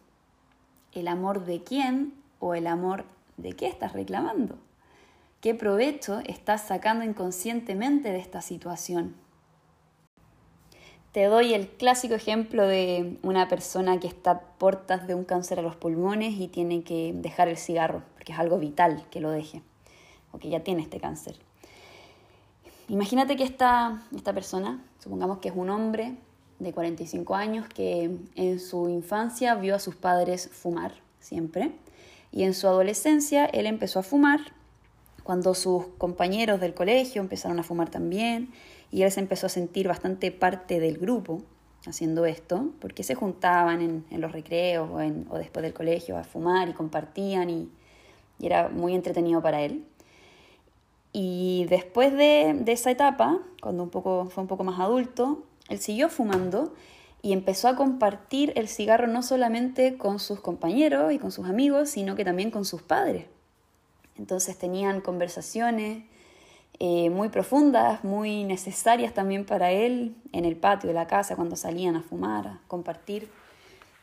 ¿El 0.93 1.07
amor 1.07 1.45
de 1.45 1.63
quién 1.63 2.13
o 2.39 2.53
el 2.53 2.67
amor 2.67 3.05
de 3.37 3.53
qué 3.53 3.67
estás 3.67 3.93
reclamando? 3.93 4.57
¿Qué 5.41 5.55
provecho 5.55 6.19
estás 6.25 6.67
sacando 6.67 7.05
inconscientemente 7.05 8.11
de 8.11 8.19
esta 8.19 8.41
situación? 8.41 9.15
Te 11.11 11.25
doy 11.25 11.53
el 11.53 11.67
clásico 11.67 12.15
ejemplo 12.15 12.67
de 12.67 13.17
una 13.23 13.47
persona 13.47 13.99
que 13.99 14.07
está 14.07 14.31
a 14.31 14.41
portas 14.41 15.07
de 15.07 15.15
un 15.15 15.23
cáncer 15.23 15.59
a 15.59 15.61
los 15.61 15.75
pulmones 15.75 16.35
y 16.35 16.47
tiene 16.47 16.83
que 16.83 17.13
dejar 17.15 17.47
el 17.47 17.57
cigarro, 17.57 18.03
porque 18.13 18.33
es 18.33 18.39
algo 18.39 18.59
vital 18.59 19.05
que 19.09 19.21
lo 19.21 19.31
deje, 19.31 19.61
o 20.31 20.37
que 20.37 20.49
ya 20.49 20.59
tiene 20.59 20.81
este 20.81 20.99
cáncer. 20.99 21.37
Imagínate 22.89 23.35
que 23.35 23.43
esta, 23.43 24.03
esta 24.15 24.33
persona, 24.33 24.83
supongamos 24.99 25.39
que 25.39 25.49
es 25.49 25.55
un 25.55 25.69
hombre 25.69 26.15
de 26.59 26.73
45 26.73 27.35
años 27.35 27.67
que 27.67 28.17
en 28.35 28.59
su 28.59 28.89
infancia 28.89 29.55
vio 29.55 29.75
a 29.75 29.79
sus 29.79 29.95
padres 29.95 30.49
fumar 30.51 30.93
siempre 31.19 31.71
y 32.31 32.43
en 32.43 32.53
su 32.53 32.67
adolescencia 32.67 33.45
él 33.45 33.67
empezó 33.67 33.99
a 33.99 34.03
fumar 34.03 34.39
cuando 35.23 35.53
sus 35.53 35.85
compañeros 35.97 36.59
del 36.59 36.73
colegio 36.73 37.21
empezaron 37.21 37.59
a 37.59 37.63
fumar 37.63 37.89
también 37.89 38.49
y 38.91 39.03
él 39.03 39.11
se 39.11 39.19
empezó 39.19 39.47
a 39.47 39.49
sentir 39.49 39.87
bastante 39.87 40.31
parte 40.31 40.79
del 40.79 40.97
grupo 40.97 41.41
haciendo 41.85 42.25
esto 42.25 42.71
porque 42.79 43.03
se 43.03 43.15
juntaban 43.15 44.03
en, 44.09 44.21
los 44.21 44.31
recreos 44.31 44.89
o, 44.91 45.37
después 45.37 45.63
del 45.63 45.73
colegio 45.73 46.17
a 46.17 46.23
fumar 46.23 46.69
y 46.69 46.73
compartían 46.73 47.49
y 47.49 47.69
era 48.39 48.69
muy 48.69 48.93
entretenido 48.93 49.41
para 49.41 49.61
él. 49.61 49.85
Y 51.19 51.65
después 51.69 52.13
de, 52.13 52.63
esa 52.67 52.91
etapa, 52.91 53.39
cuando 53.61 53.83
un 53.83 53.89
poco, 53.89 54.27
fue 54.29 54.43
un 54.43 54.47
poco 54.47 54.63
más 54.63 54.79
adulto, 54.79 55.43
él 55.69 55.79
siguió 55.79 56.09
fumando 56.09 56.73
y 57.21 57.33
empezó 57.33 57.67
a 57.67 57.75
compartir 57.75 58.53
el 58.55 58.67
cigarro 58.67 59.07
no 59.07 59.23
solamente 59.23 59.97
con 59.97 60.19
sus 60.19 60.39
compañeros 60.39 61.11
y 61.11 61.17
con 61.17 61.31
sus 61.31 61.47
amigos, 61.47 61.89
sino 61.89 62.15
que 62.15 62.23
también 62.23 62.51
con 62.51 62.65
sus 62.65 62.83
padres. 62.83 63.25
Entonces 64.15 64.57
tenían 64.57 65.01
conversaciones 65.01 66.03
eh, 66.79 67.09
muy 67.09 67.29
profundas, 67.29 68.03
muy 68.03 68.43
necesarias 68.43 69.13
también 69.13 69.45
para 69.45 69.71
él 69.71 70.15
en 70.31 70.45
el 70.45 70.55
patio 70.55 70.87
de 70.87 70.93
la 70.93 71.07
casa 71.07 71.35
cuando 71.35 71.55
salían 71.55 71.95
a 71.95 72.03
fumar, 72.03 72.47
a 72.47 72.59
compartir. 72.67 73.29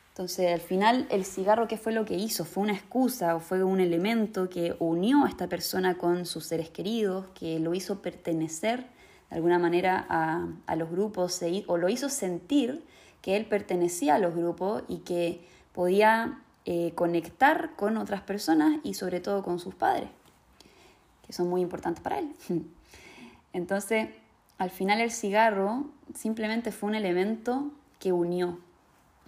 Entonces, 0.09 0.53
al 0.53 0.61
final, 0.61 1.07
el 1.09 1.25
cigarro, 1.25 1.67
¿qué 1.67 1.77
fue 1.77 1.91
lo 1.91 2.05
que 2.05 2.15
hizo? 2.15 2.45
¿Fue 2.45 2.63
una 2.63 2.73
excusa 2.73 3.35
o 3.35 3.39
fue 3.39 3.63
un 3.63 3.81
elemento 3.81 4.49
que 4.49 4.75
unió 4.79 5.25
a 5.25 5.29
esta 5.29 5.47
persona 5.47 5.97
con 5.97 6.25
sus 6.25 6.45
seres 6.45 6.69
queridos, 6.69 7.25
que 7.33 7.59
lo 7.59 7.73
hizo 7.73 8.01
pertenecer 8.01 8.85
de 9.29 9.35
alguna 9.35 9.59
manera 9.59 10.05
a, 10.09 10.75
los 10.75 10.89
grupos 10.89 11.41
o 11.67 11.77
lo 11.77 11.89
hizo 11.89 12.09
sentir 12.09 12.83
que 13.21 13.35
él 13.35 13.45
pertenecía 13.45 14.15
a 14.15 14.19
los 14.19 14.35
grupos 14.35 14.83
y 14.87 14.99
que 14.99 15.45
podía 15.73 16.39
eh, 16.65 16.93
conectar 16.95 17.75
con 17.75 17.97
otras 17.97 18.21
personas 18.21 18.79
y 18.83 18.93
sobre 18.93 19.19
todo 19.19 19.43
con 19.43 19.59
sus 19.59 19.75
padres, 19.75 20.09
que 21.25 21.33
son 21.33 21.49
muy 21.49 21.61
importantes 21.61 22.01
para 22.01 22.19
él. 22.19 22.29
Entonces, 23.53 24.09
al 24.57 24.69
final 24.69 25.01
el 25.01 25.11
cigarro 25.11 25.85
simplemente 26.13 26.71
fue 26.71 26.89
un 26.89 26.95
elemento 26.95 27.71
que 27.99 28.11
unió, 28.11 28.59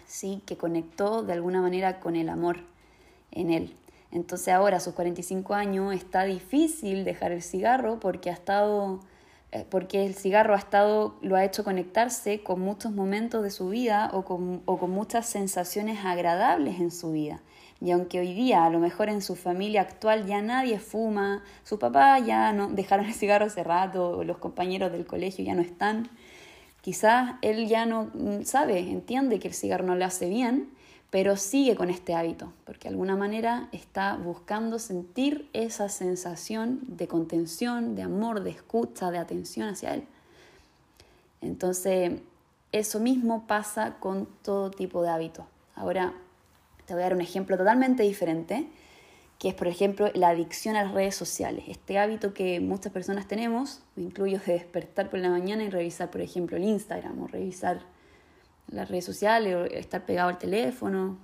¿sí? 0.05 0.41
que 0.45 0.57
conectó 0.57 1.23
de 1.23 1.33
alguna 1.33 1.61
manera 1.61 1.99
con 1.99 2.15
el 2.15 2.29
amor 2.29 2.59
en 3.31 3.51
él. 3.51 3.75
Entonces 4.11 4.53
ahora 4.53 4.77
a 4.77 4.79
sus 4.79 4.93
45 4.93 5.53
años 5.53 5.93
está 5.93 6.23
difícil 6.23 7.03
dejar 7.03 7.33
el 7.33 7.41
cigarro 7.41 7.99
porque 7.99 8.29
ha 8.29 8.33
estado 8.33 9.01
eh, 9.51 9.65
porque 9.69 10.05
el 10.05 10.13
cigarro 10.13 10.55
ha 10.55 10.57
estado, 10.57 11.15
lo 11.21 11.35
ha 11.35 11.45
hecho 11.45 11.63
conectarse 11.63 12.43
con 12.43 12.59
muchos 12.59 12.91
momentos 12.91 13.43
de 13.43 13.49
su 13.49 13.69
vida 13.69 14.09
o 14.13 14.25
con, 14.25 14.61
o 14.65 14.77
con 14.77 14.91
muchas 14.91 15.25
sensaciones 15.25 16.03
agradables 16.03 16.79
en 16.79 16.91
su 16.91 17.11
vida. 17.11 17.41
Y 17.79 17.91
aunque 17.91 18.19
hoy 18.19 18.33
día 18.33 18.65
a 18.65 18.69
lo 18.69 18.79
mejor 18.79 19.09
en 19.09 19.21
su 19.21 19.35
familia 19.35 19.81
actual 19.81 20.25
ya 20.25 20.41
nadie 20.41 20.79
fuma, 20.79 21.43
su 21.63 21.77
papá 21.77 22.19
ya 22.19 22.51
no 22.53 22.67
dejaron 22.71 23.05
el 23.05 23.13
cigarro 23.13 23.45
hace 23.45 23.63
rato, 23.63 24.23
los 24.23 24.37
compañeros 24.37 24.91
del 24.91 25.05
colegio 25.05 25.45
ya 25.45 25.55
no 25.55 25.61
están, 25.61 26.09
Quizás 26.87 27.35
él 27.41 27.67
ya 27.67 27.85
no 27.85 28.11
mm, 28.13 28.43
sabe, 28.43 28.79
entiende 28.79 29.39
que 29.39 29.49
el 29.49 29.53
cigarro 29.53 29.85
no 29.85 29.95
le 29.95 30.05
hace 30.05 30.29
bien, 30.29 30.69
pero 31.09 31.35
sigue 31.35 31.75
con 31.75 31.89
este 31.89 32.15
hábito, 32.15 32.53
porque 32.65 32.87
de 32.87 32.93
alguna 32.93 33.17
manera 33.17 33.67
está 33.73 34.15
buscando 34.15 34.79
sentir 34.79 35.49
esa 35.51 35.89
sensación 35.89 36.79
de 36.87 37.09
contención, 37.09 37.95
de 37.95 38.03
amor, 38.03 38.41
de 38.41 38.51
escucha, 38.51 39.11
de 39.11 39.17
atención 39.17 39.67
hacia 39.67 39.95
él. 39.95 40.05
Entonces, 41.41 42.21
eso 42.71 43.01
mismo 43.01 43.47
pasa 43.47 43.97
con 43.99 44.25
todo 44.41 44.71
tipo 44.71 45.01
de 45.01 45.09
hábitos. 45.09 45.45
Ahora, 45.75 46.13
Te 46.87 46.93
voy 46.93 47.03
a 47.03 47.07
dar 47.07 47.15
un 47.15 47.21
ejemplo 47.21 47.57
totalmente 47.57 48.03
diferente, 48.03 48.65
que 49.39 49.49
es, 49.49 49.53
por 49.53 49.67
ejemplo, 49.67 50.09
la 50.13 50.29
adicción 50.29 50.77
a 50.77 50.83
las 50.83 50.93
redes 50.93 51.15
sociales. 51.15 51.65
Este 51.67 51.99
hábito 51.99 52.33
que 52.33 52.61
muchas 52.61 52.93
personas 52.93 53.27
tenemos, 53.27 53.81
me 53.97 54.03
incluyo 54.03 54.39
de 54.39 54.53
despertar 54.53 55.09
por 55.09 55.19
la 55.19 55.29
mañana 55.29 55.65
y 55.65 55.69
revisar, 55.69 56.09
por 56.09 56.21
ejemplo, 56.21 56.55
el 56.55 56.63
Instagram 56.63 57.21
o 57.21 57.27
revisar 57.27 57.81
las 58.71 58.87
redes 58.87 59.03
sociales 59.03 59.53
o 59.53 59.65
estar 59.65 60.05
pegado 60.05 60.29
al 60.29 60.37
teléfono 60.37 61.17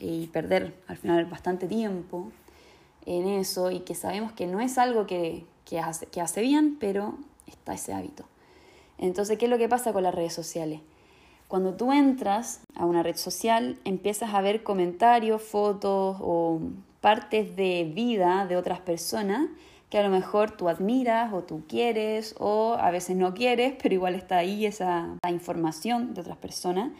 y 0.00 0.26
perder 0.26 0.74
al 0.88 0.96
final 0.96 1.24
bastante 1.26 1.68
tiempo 1.68 2.32
en 3.06 3.28
eso 3.28 3.70
y 3.70 3.80
que 3.80 3.94
sabemos 3.94 4.32
que 4.32 4.48
no 4.48 4.60
es 4.60 4.78
algo 4.78 5.06
que, 5.06 5.46
que, 5.64 5.78
hace, 5.78 6.06
que 6.06 6.20
hace 6.20 6.42
bien, 6.42 6.76
pero 6.80 7.16
está 7.46 7.74
ese 7.74 7.92
hábito. 7.92 8.24
Entonces, 8.98 9.38
¿qué 9.38 9.44
es 9.44 9.50
lo 9.50 9.58
que 9.58 9.68
pasa 9.68 9.92
con 9.92 10.02
las 10.02 10.14
redes 10.14 10.32
sociales? 10.32 10.80
Cuando 11.48 11.74
tú 11.74 11.92
entras 11.92 12.60
a 12.74 12.84
una 12.84 13.02
red 13.02 13.16
social, 13.16 13.78
empiezas 13.84 14.34
a 14.34 14.42
ver 14.42 14.62
comentarios, 14.62 15.42
fotos 15.42 16.18
o 16.20 16.60
partes 17.00 17.56
de 17.56 17.90
vida 17.94 18.46
de 18.46 18.56
otras 18.56 18.80
personas 18.80 19.48
que 19.88 19.98
a 19.98 20.02
lo 20.02 20.10
mejor 20.10 20.50
tú 20.50 20.68
admiras 20.68 21.32
o 21.32 21.42
tú 21.42 21.62
quieres 21.66 22.34
o 22.38 22.74
a 22.74 22.90
veces 22.90 23.16
no 23.16 23.32
quieres, 23.32 23.74
pero 23.82 23.94
igual 23.94 24.14
está 24.14 24.36
ahí 24.36 24.66
esa 24.66 25.16
información 25.26 26.12
de 26.12 26.20
otras 26.20 26.36
personas. 26.36 26.90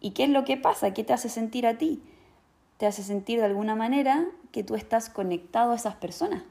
¿Y 0.00 0.10
qué 0.10 0.24
es 0.24 0.30
lo 0.30 0.44
que 0.44 0.58
pasa? 0.58 0.92
¿Qué 0.92 1.04
te 1.04 1.14
hace 1.14 1.30
sentir 1.30 1.66
a 1.66 1.78
ti? 1.78 2.02
Te 2.76 2.86
hace 2.86 3.02
sentir 3.02 3.38
de 3.38 3.46
alguna 3.46 3.74
manera 3.74 4.26
que 4.52 4.62
tú 4.62 4.74
estás 4.74 5.08
conectado 5.08 5.72
a 5.72 5.76
esas 5.76 5.94
personas, 5.94 6.42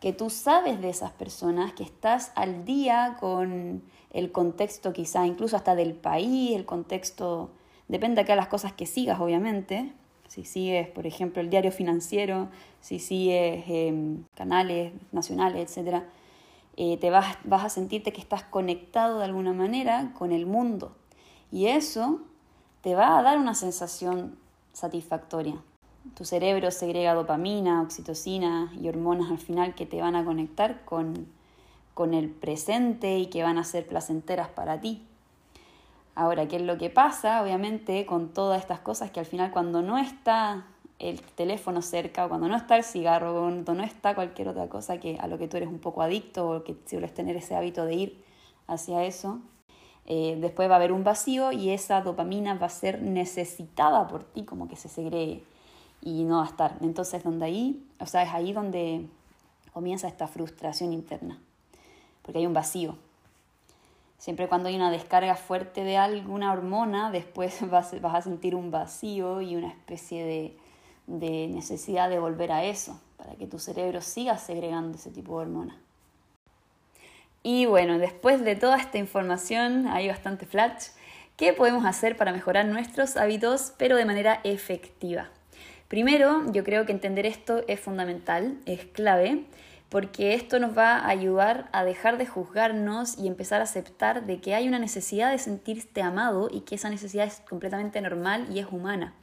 que 0.00 0.12
tú 0.14 0.30
sabes 0.30 0.80
de 0.80 0.88
esas 0.88 1.12
personas, 1.12 1.74
que 1.74 1.82
estás 1.82 2.32
al 2.34 2.64
día 2.64 3.16
con 3.20 3.82
el 4.10 4.32
contexto 4.32 4.92
quizá 4.92 5.26
incluso 5.26 5.56
hasta 5.56 5.74
del 5.74 5.94
país, 5.94 6.56
el 6.56 6.64
contexto, 6.64 7.50
depende 7.88 8.24
de 8.24 8.36
las 8.36 8.48
cosas 8.48 8.72
que 8.72 8.86
sigas 8.86 9.20
obviamente, 9.20 9.92
si 10.26 10.44
sigues 10.44 10.88
por 10.88 11.06
ejemplo 11.06 11.42
el 11.42 11.50
diario 11.50 11.70
financiero, 11.70 12.48
si 12.80 12.98
sigues 12.98 13.64
em, 13.68 14.24
canales 14.34 14.92
nacionales, 15.12 15.76
etc., 15.76 16.02
eh, 16.76 16.96
te 16.98 17.10
vas, 17.10 17.36
vas 17.44 17.64
a 17.64 17.68
sentirte 17.68 18.12
que 18.12 18.20
estás 18.20 18.44
conectado 18.44 19.18
de 19.18 19.24
alguna 19.24 19.52
manera 19.52 20.12
con 20.16 20.32
el 20.32 20.46
mundo 20.46 20.96
y 21.52 21.66
eso 21.66 22.20
te 22.80 22.94
va 22.94 23.18
a 23.18 23.22
dar 23.22 23.38
una 23.38 23.54
sensación 23.54 24.38
satisfactoria. 24.72 25.62
Tu 26.14 26.24
cerebro 26.24 26.70
segrega 26.70 27.14
dopamina, 27.14 27.82
oxitocina 27.82 28.72
y 28.80 28.88
hormonas 28.88 29.30
al 29.30 29.38
final 29.38 29.74
que 29.74 29.86
te 29.86 30.00
van 30.00 30.16
a 30.16 30.24
conectar 30.24 30.84
con, 30.84 31.26
con 31.94 32.14
el 32.14 32.28
presente 32.28 33.18
y 33.18 33.26
que 33.26 33.42
van 33.42 33.58
a 33.58 33.64
ser 33.64 33.86
placenteras 33.86 34.48
para 34.48 34.80
ti. 34.80 35.06
Ahora, 36.14 36.48
¿qué 36.48 36.56
es 36.56 36.62
lo 36.62 36.76
que 36.76 36.90
pasa? 36.90 37.42
Obviamente 37.42 38.04
con 38.04 38.28
todas 38.28 38.60
estas 38.60 38.80
cosas 38.80 39.10
que 39.10 39.20
al 39.20 39.26
final 39.26 39.50
cuando 39.50 39.80
no 39.80 39.96
está 39.96 40.66
el 40.98 41.20
teléfono 41.22 41.80
cerca 41.80 42.26
o 42.26 42.28
cuando 42.28 42.46
no 42.46 42.56
está 42.56 42.76
el 42.76 42.84
cigarro, 42.84 43.32
cuando 43.32 43.74
no 43.74 43.82
está 43.82 44.14
cualquier 44.14 44.48
otra 44.48 44.68
cosa 44.68 45.00
que 45.00 45.18
a 45.18 45.26
lo 45.28 45.38
que 45.38 45.48
tú 45.48 45.56
eres 45.56 45.68
un 45.70 45.78
poco 45.78 46.02
adicto 46.02 46.48
o 46.48 46.64
que 46.64 46.76
sueles 46.86 47.14
tener 47.14 47.36
ese 47.36 47.56
hábito 47.56 47.86
de 47.86 47.94
ir 47.94 48.24
hacia 48.66 49.04
eso, 49.04 49.40
eh, 50.04 50.36
después 50.38 50.68
va 50.68 50.74
a 50.74 50.76
haber 50.76 50.92
un 50.92 51.04
vacío 51.04 51.52
y 51.52 51.70
esa 51.70 52.02
dopamina 52.02 52.54
va 52.54 52.66
a 52.66 52.70
ser 52.70 53.00
necesitada 53.00 54.06
por 54.08 54.24
ti 54.24 54.44
como 54.44 54.68
que 54.68 54.76
se 54.76 54.88
segregue 54.88 55.44
y 56.02 56.24
no 56.24 56.38
va 56.38 56.44
a 56.44 56.48
estar. 56.48 56.76
Entonces, 56.80 57.22
donde 57.22 57.44
ahí, 57.46 57.86
o 57.98 58.06
sea, 58.06 58.22
es 58.22 58.32
ahí 58.32 58.52
donde 58.52 59.06
comienza 59.72 60.08
esta 60.08 60.26
frustración 60.26 60.92
interna, 60.92 61.38
porque 62.22 62.38
hay 62.38 62.46
un 62.46 62.54
vacío. 62.54 62.96
Siempre 64.18 64.48
cuando 64.48 64.68
hay 64.68 64.76
una 64.76 64.90
descarga 64.90 65.34
fuerte 65.34 65.82
de 65.82 65.96
alguna 65.96 66.52
hormona, 66.52 67.10
después 67.10 67.58
vas, 67.70 67.92
a 67.92 68.22
sentir 68.22 68.54
un 68.54 68.70
vacío 68.70 69.40
y 69.40 69.56
una 69.56 69.68
especie 69.68 70.24
de, 70.24 70.56
de 71.06 71.48
necesidad 71.48 72.10
de 72.10 72.18
volver 72.18 72.52
a 72.52 72.64
eso, 72.64 73.00
para 73.16 73.34
que 73.34 73.46
tu 73.46 73.58
cerebro 73.58 74.00
siga 74.00 74.38
segregando 74.38 74.98
ese 74.98 75.10
tipo 75.10 75.38
de 75.38 75.46
hormonas. 75.46 75.76
Y 77.42 77.64
bueno, 77.64 77.98
después 77.98 78.44
de 78.44 78.54
toda 78.54 78.76
esta 78.76 78.98
información, 78.98 79.86
hay 79.86 80.08
bastante 80.08 80.44
flash, 80.44 80.88
¿qué 81.38 81.54
podemos 81.54 81.86
hacer 81.86 82.18
para 82.18 82.32
mejorar 82.32 82.66
nuestros 82.66 83.16
hábitos, 83.16 83.72
pero 83.78 83.96
de 83.96 84.04
manera 84.04 84.40
efectiva? 84.44 85.30
Primero, 85.90 86.44
yo 86.52 86.62
creo 86.62 86.86
que 86.86 86.92
entender 86.92 87.26
esto 87.26 87.64
es 87.66 87.80
fundamental, 87.80 88.60
es 88.64 88.84
clave, 88.84 89.46
porque 89.88 90.34
esto 90.34 90.60
nos 90.60 90.78
va 90.78 90.98
a 90.98 91.08
ayudar 91.08 91.68
a 91.72 91.82
dejar 91.82 92.16
de 92.16 92.26
juzgarnos 92.26 93.18
y 93.18 93.26
empezar 93.26 93.60
a 93.60 93.64
aceptar 93.64 94.24
de 94.24 94.40
que 94.40 94.54
hay 94.54 94.68
una 94.68 94.78
necesidad 94.78 95.32
de 95.32 95.38
sentirte 95.38 96.00
amado 96.00 96.48
y 96.48 96.60
que 96.60 96.76
esa 96.76 96.90
necesidad 96.90 97.26
es 97.26 97.40
completamente 97.40 98.00
normal 98.00 98.46
y 98.52 98.60
es 98.60 98.66
humana. 98.70 99.14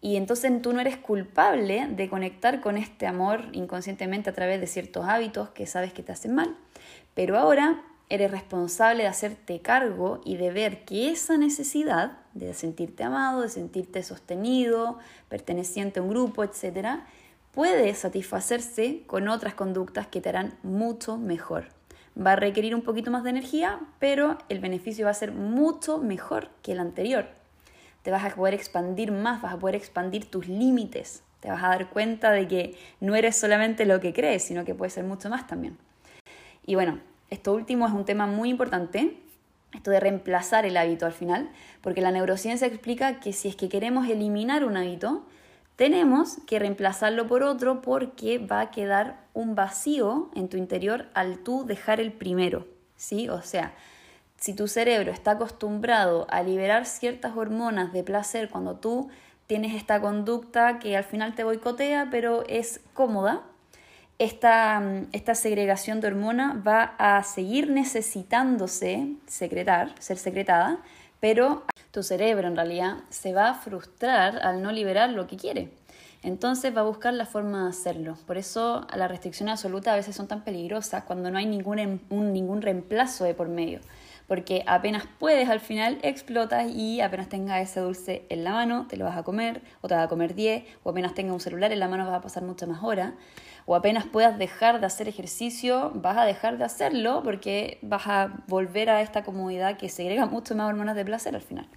Y 0.00 0.16
entonces 0.16 0.60
tú 0.60 0.72
no 0.72 0.80
eres 0.80 0.96
culpable 0.96 1.86
de 1.88 2.08
conectar 2.08 2.60
con 2.60 2.78
este 2.78 3.06
amor 3.06 3.44
inconscientemente 3.52 4.28
a 4.28 4.32
través 4.32 4.60
de 4.60 4.66
ciertos 4.66 5.06
hábitos 5.06 5.50
que 5.50 5.66
sabes 5.66 5.92
que 5.92 6.02
te 6.02 6.10
hacen 6.10 6.34
mal. 6.34 6.56
Pero 7.14 7.38
ahora 7.38 7.80
eres 8.08 8.30
responsable 8.30 9.02
de 9.02 9.08
hacerte 9.08 9.60
cargo 9.60 10.20
y 10.24 10.36
de 10.36 10.50
ver 10.50 10.84
que 10.84 11.10
esa 11.10 11.36
necesidad 11.36 12.18
de 12.34 12.54
sentirte 12.54 13.02
amado, 13.02 13.42
de 13.42 13.48
sentirte 13.48 14.02
sostenido, 14.02 14.98
perteneciente 15.28 16.00
a 16.00 16.02
un 16.02 16.10
grupo, 16.10 16.44
etc., 16.44 17.00
puede 17.52 17.94
satisfacerse 17.94 19.02
con 19.06 19.28
otras 19.28 19.54
conductas 19.54 20.06
que 20.06 20.20
te 20.20 20.28
harán 20.28 20.58
mucho 20.62 21.16
mejor. 21.16 21.68
Va 22.18 22.32
a 22.32 22.36
requerir 22.36 22.74
un 22.74 22.82
poquito 22.82 23.10
más 23.10 23.24
de 23.24 23.30
energía, 23.30 23.80
pero 23.98 24.38
el 24.48 24.60
beneficio 24.60 25.06
va 25.06 25.10
a 25.10 25.14
ser 25.14 25.32
mucho 25.32 25.98
mejor 25.98 26.50
que 26.62 26.72
el 26.72 26.80
anterior. 26.80 27.28
Te 28.02 28.10
vas 28.10 28.24
a 28.24 28.34
poder 28.34 28.54
expandir 28.54 29.10
más, 29.10 29.42
vas 29.42 29.54
a 29.54 29.58
poder 29.58 29.74
expandir 29.74 30.30
tus 30.30 30.48
límites. 30.48 31.22
Te 31.40 31.48
vas 31.48 31.62
a 31.64 31.68
dar 31.68 31.90
cuenta 31.90 32.30
de 32.30 32.46
que 32.46 32.78
no 33.00 33.16
eres 33.16 33.36
solamente 33.36 33.84
lo 33.84 34.00
que 34.00 34.12
crees, 34.12 34.44
sino 34.44 34.64
que 34.64 34.74
puedes 34.74 34.92
ser 34.92 35.04
mucho 35.04 35.28
más 35.28 35.46
también. 35.46 35.76
Y 36.64 36.74
bueno, 36.74 37.00
esto 37.30 37.52
último 37.52 37.86
es 37.86 37.92
un 37.92 38.04
tema 38.04 38.26
muy 38.26 38.50
importante, 38.50 39.18
esto 39.72 39.90
de 39.90 40.00
reemplazar 40.00 40.64
el 40.64 40.76
hábito 40.76 41.06
al 41.06 41.12
final, 41.12 41.50
porque 41.80 42.00
la 42.00 42.10
neurociencia 42.10 42.66
explica 42.66 43.20
que 43.20 43.32
si 43.32 43.48
es 43.48 43.56
que 43.56 43.68
queremos 43.68 44.08
eliminar 44.08 44.64
un 44.64 44.76
hábito, 44.76 45.24
tenemos 45.76 46.38
que 46.46 46.58
reemplazarlo 46.58 47.26
por 47.26 47.42
otro 47.42 47.82
porque 47.82 48.38
va 48.38 48.60
a 48.60 48.70
quedar 48.70 49.20
un 49.34 49.54
vacío 49.54 50.30
en 50.34 50.48
tu 50.48 50.56
interior 50.56 51.06
al 51.14 51.38
tú 51.38 51.66
dejar 51.66 52.00
el 52.00 52.12
primero, 52.12 52.66
¿sí? 52.96 53.28
O 53.28 53.42
sea, 53.42 53.74
si 54.38 54.54
tu 54.54 54.68
cerebro 54.68 55.12
está 55.12 55.32
acostumbrado 55.32 56.26
a 56.30 56.42
liberar 56.42 56.86
ciertas 56.86 57.36
hormonas 57.36 57.92
de 57.92 58.02
placer 58.02 58.48
cuando 58.48 58.76
tú 58.76 59.10
tienes 59.46 59.74
esta 59.74 60.00
conducta 60.00 60.78
que 60.78 60.96
al 60.96 61.04
final 61.04 61.34
te 61.34 61.44
boicotea, 61.44 62.08
pero 62.10 62.44
es 62.48 62.80
cómoda, 62.94 63.42
esta, 64.18 64.82
esta 65.12 65.34
segregación 65.34 66.00
de 66.00 66.08
hormona 66.08 66.62
va 66.66 66.94
a 66.98 67.22
seguir 67.22 67.70
necesitándose 67.70 69.12
secretar, 69.26 69.94
ser 69.98 70.16
secretada, 70.16 70.78
pero 71.20 71.64
tu 71.90 72.02
cerebro 72.02 72.48
en 72.48 72.56
realidad 72.56 72.96
se 73.10 73.32
va 73.32 73.50
a 73.50 73.54
frustrar 73.54 74.38
al 74.42 74.62
no 74.62 74.72
liberar 74.72 75.10
lo 75.10 75.26
que 75.26 75.36
quiere. 75.36 75.70
Entonces 76.22 76.74
va 76.76 76.80
a 76.80 76.84
buscar 76.84 77.14
la 77.14 77.26
forma 77.26 77.64
de 77.64 77.70
hacerlo. 77.70 78.16
Por 78.26 78.36
eso 78.36 78.86
las 78.96 79.10
restricciones 79.10 79.52
absolutas 79.52 79.92
a 79.92 79.96
veces 79.96 80.16
son 80.16 80.26
tan 80.26 80.42
peligrosas 80.42 81.04
cuando 81.04 81.30
no 81.30 81.38
hay 81.38 81.46
ningún, 81.46 81.78
em, 81.78 82.00
ningún 82.10 82.62
reemplazo 82.62 83.24
de 83.24 83.34
por 83.34 83.48
medio. 83.48 83.80
Porque 84.26 84.64
apenas 84.66 85.04
puedes 85.18 85.48
al 85.48 85.60
final 85.60 85.98
explotas 86.02 86.70
y 86.70 87.00
apenas 87.00 87.28
tengas 87.28 87.62
ese 87.62 87.80
dulce 87.80 88.26
en 88.28 88.42
la 88.42 88.52
mano 88.52 88.86
te 88.88 88.96
lo 88.96 89.04
vas 89.04 89.16
a 89.16 89.22
comer 89.22 89.62
o 89.82 89.88
te 89.88 89.94
vas 89.94 90.04
a 90.04 90.08
comer 90.08 90.34
10 90.34 90.64
o 90.82 90.90
apenas 90.90 91.14
tengas 91.14 91.32
un 91.32 91.40
celular 91.40 91.70
en 91.72 91.78
la 91.78 91.88
mano 91.88 92.06
vas 92.06 92.14
a 92.14 92.20
pasar 92.20 92.42
muchas 92.42 92.68
más 92.68 92.82
horas 92.82 93.12
o 93.66 93.74
apenas 93.74 94.06
puedas 94.06 94.38
dejar 94.38 94.80
de 94.80 94.86
hacer 94.86 95.08
ejercicio, 95.08 95.90
vas 95.94 96.16
a 96.16 96.24
dejar 96.24 96.56
de 96.56 96.64
hacerlo 96.64 97.22
porque 97.22 97.78
vas 97.82 98.06
a 98.06 98.44
volver 98.46 98.88
a 98.90 99.02
esta 99.02 99.24
comodidad 99.24 99.76
que 99.76 99.88
segrega 99.88 100.26
mucho 100.26 100.54
más 100.54 100.68
hormonas 100.68 100.96
de 100.96 101.04
placer 101.04 101.34
al 101.34 101.42
final. 101.42 101.68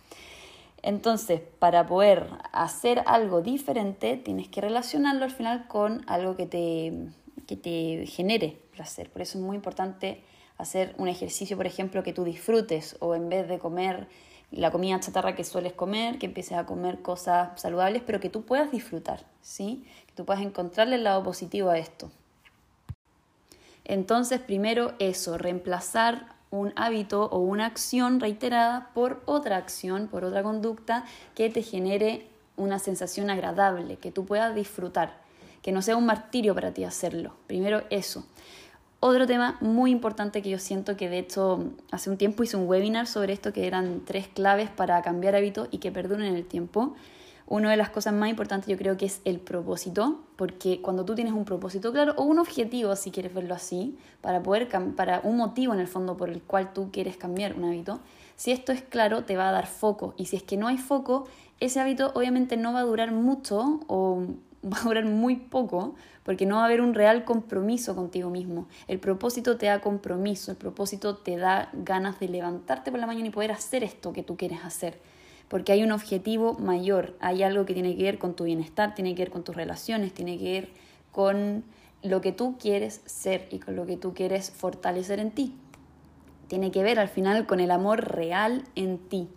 Entonces, 0.82 1.42
para 1.60 1.88
poder 1.88 2.28
hacer 2.54 3.04
algo 3.06 3.42
diferente, 3.42 4.18
tienes 4.18 4.48
que 4.48 4.62
relacionarlo 4.62 5.26
al 5.26 5.32
final 5.32 5.68
con 5.68 6.04
algo 6.08 6.38
que 6.38 6.46
te, 6.46 6.94
que 7.48 7.58
te 7.58 8.06
genere 8.06 8.60
placer. 8.72 9.10
Por 9.10 9.22
eso 9.24 9.40
es 9.40 9.44
muy 9.44 9.56
importante 9.56 10.24
hacer 10.60 10.94
un 10.98 11.08
ejercicio, 11.08 11.58
por 11.58 11.66
ejemplo, 11.66 12.04
que 12.04 12.14
tú 12.14 12.24
disfrutes 12.24 12.98
o 13.00 13.16
en 13.16 13.30
vez 13.30 13.48
de 13.48 13.58
comer 13.58 14.08
la 14.52 14.72
comida 14.72 15.00
chatarra 15.00 15.36
que 15.36 15.44
sueles 15.44 15.74
comer, 15.74 16.20
que 16.20 16.26
empieces 16.26 16.58
a 16.58 16.66
comer 16.66 17.02
cosas 17.02 17.60
saludables, 17.60 18.04
pero 18.06 18.20
que 18.20 18.30
tú 18.30 18.44
puedas 18.44 18.72
disfrutar, 18.72 19.26
¿sí? 19.42 19.86
Que 20.08 20.14
tú 20.14 20.26
puedas 20.26 20.44
encontrarle 20.44 20.96
el 20.96 21.04
lado 21.04 21.24
positivo 21.24 21.70
a 21.70 21.78
esto. 21.78 22.12
Entonces, 23.86 24.40
primero 24.40 24.94
eso, 25.00 25.38
reemplazar 25.38 26.36
un 26.52 26.74
hábito 26.76 27.26
o 27.26 27.40
una 27.40 27.66
acción 27.66 28.20
reiterada 28.20 28.90
por 28.94 29.22
otra 29.26 29.58
acción, 29.58 30.08
por 30.08 30.26
otra 30.26 30.44
conducta 30.44 31.06
que 31.36 31.50
te 31.50 31.62
genere 31.62 32.28
una 32.58 32.80
sensación 32.80 33.30
agradable, 33.30 33.98
que 33.98 34.12
tú 34.12 34.26
puedas 34.26 34.54
disfrutar, 34.56 35.18
que 35.62 35.72
no 35.72 35.82
sea 35.82 35.96
un 35.96 36.06
martirio 36.06 36.54
para 36.54 36.74
ti 36.74 36.84
hacerlo. 36.84 37.34
Primero 37.48 37.84
eso. 37.90 38.26
Otro 39.02 39.26
tema 39.26 39.58
muy 39.62 39.92
importante 39.92 40.42
que 40.42 40.50
yo 40.50 40.60
siento 40.60 40.98
que 40.98 41.08
de 41.08 41.20
hecho 41.20 41.72
hace 41.90 42.10
un 42.10 42.18
tiempo 42.18 42.44
hice 42.44 42.58
un 42.58 42.68
webinar 42.68 43.08
sobre 43.08 43.32
esto 43.32 43.54
que 43.54 43.66
eran 43.66 44.02
tres 44.04 44.28
claves 44.28 44.70
para 44.70 45.02
cambiar 45.02 45.36
hábitos 45.38 45.70
y 45.72 45.78
que 45.78 45.90
perduren 45.90 46.28
en 46.28 46.36
el 46.36 46.46
tiempo. 46.46 46.96
una 47.48 47.72
de 47.72 47.78
las 47.78 47.90
cosas 47.90 48.14
más 48.14 48.30
importantes 48.30 48.68
yo 48.68 48.78
creo 48.78 48.98
que 48.98 49.06
es 49.06 49.22
el 49.26 49.40
propósito, 49.40 50.20
porque 50.36 50.82
cuando 50.82 51.04
tú 51.06 51.16
tienes 51.16 51.34
un 51.34 51.46
propósito 51.46 51.92
claro 51.94 52.14
o 52.18 52.24
un 52.24 52.40
objetivo, 52.40 52.96
si 52.96 53.10
quieres 53.10 53.34
verlo 53.34 53.56
así, 53.56 53.98
para 54.22 54.44
poder 54.44 54.68
para 54.96 55.22
un 55.24 55.38
motivo 55.38 55.74
en 55.74 55.80
el 55.80 55.88
fondo 55.88 56.16
por 56.18 56.30
el 56.30 56.42
cual 56.44 56.74
tú 56.74 56.92
quieres 56.92 57.18
cambiar 57.18 57.56
un 57.56 57.64
hábito, 57.64 58.02
si 58.36 58.52
esto 58.52 58.72
es 58.72 58.84
claro, 58.84 59.24
te 59.24 59.38
va 59.38 59.50
a 59.50 59.52
dar 59.52 59.66
foco. 59.66 60.14
Y 60.18 60.26
si 60.26 60.36
es 60.36 60.44
que 60.44 60.58
no 60.58 60.68
hay 60.68 60.78
foco, 60.78 61.26
ese 61.60 61.80
hábito 61.80 62.12
obviamente 62.16 62.58
no 62.58 62.74
va 62.74 62.82
a 62.82 62.84
durar 62.84 63.12
mucho 63.12 63.80
o 63.88 64.28
va 64.64 64.78
a 64.80 64.84
durar 64.84 65.06
muy 65.06 65.36
poco 65.36 65.96
porque 66.24 66.46
no 66.46 66.56
va 66.56 66.64
a 66.64 66.66
haber 66.66 66.82
un 66.82 66.94
real 66.94 67.26
compromiso 67.26 67.96
contigo 67.96 68.30
mismo. 68.30 68.68
El 68.88 69.00
propósito 69.00 69.58
te 69.58 69.68
da 69.68 69.82
compromiso, 69.82 70.52
el 70.52 70.58
propósito 70.58 71.18
te 71.18 71.38
da 71.38 71.70
ganas 71.74 72.20
de 72.20 72.28
levantarte 72.28 72.92
por 72.92 73.00
la 73.00 73.08
mañana 73.08 73.28
y 73.28 73.32
poder 73.32 73.52
hacer 73.52 73.84
esto 73.84 74.14
que 74.14 74.24
tú 74.24 74.38
quieres 74.38 74.64
hacer 74.64 75.00
porque 75.50 75.72
hay 75.72 75.84
un 75.84 75.92
objetivo 75.92 76.54
mayor, 76.54 77.18
hay 77.20 77.44
algo 77.44 77.66
que 77.66 77.74
tiene 77.74 77.98
que 77.98 78.04
ver 78.04 78.20
con 78.20 78.36
tu 78.36 78.46
bienestar, 78.46 78.94
tiene 78.94 79.16
que 79.16 79.24
ver 79.24 79.32
con 79.32 79.44
tus 79.44 79.56
relaciones, 79.56 80.14
tiene 80.14 80.38
que 80.38 80.52
ver 80.52 80.70
con 81.12 81.64
lo 82.04 82.22
que 82.22 82.32
tú 82.32 82.58
quieres 82.58 83.02
ser 83.06 83.48
y 83.52 83.60
con 83.60 83.76
lo 83.76 83.86
que 83.86 83.98
tú 83.98 84.14
quieres 84.14 84.52
fortalecer 84.52 85.20
en 85.20 85.32
ti. 85.32 85.56
Tiene 86.48 86.72
que 86.72 86.84
ver 86.84 87.00
al 87.00 87.10
final 87.10 87.48
con 87.48 87.60
el 87.60 87.72
amor 87.72 88.16
real 88.16 88.64
en 88.76 89.00
ti. 89.00 89.28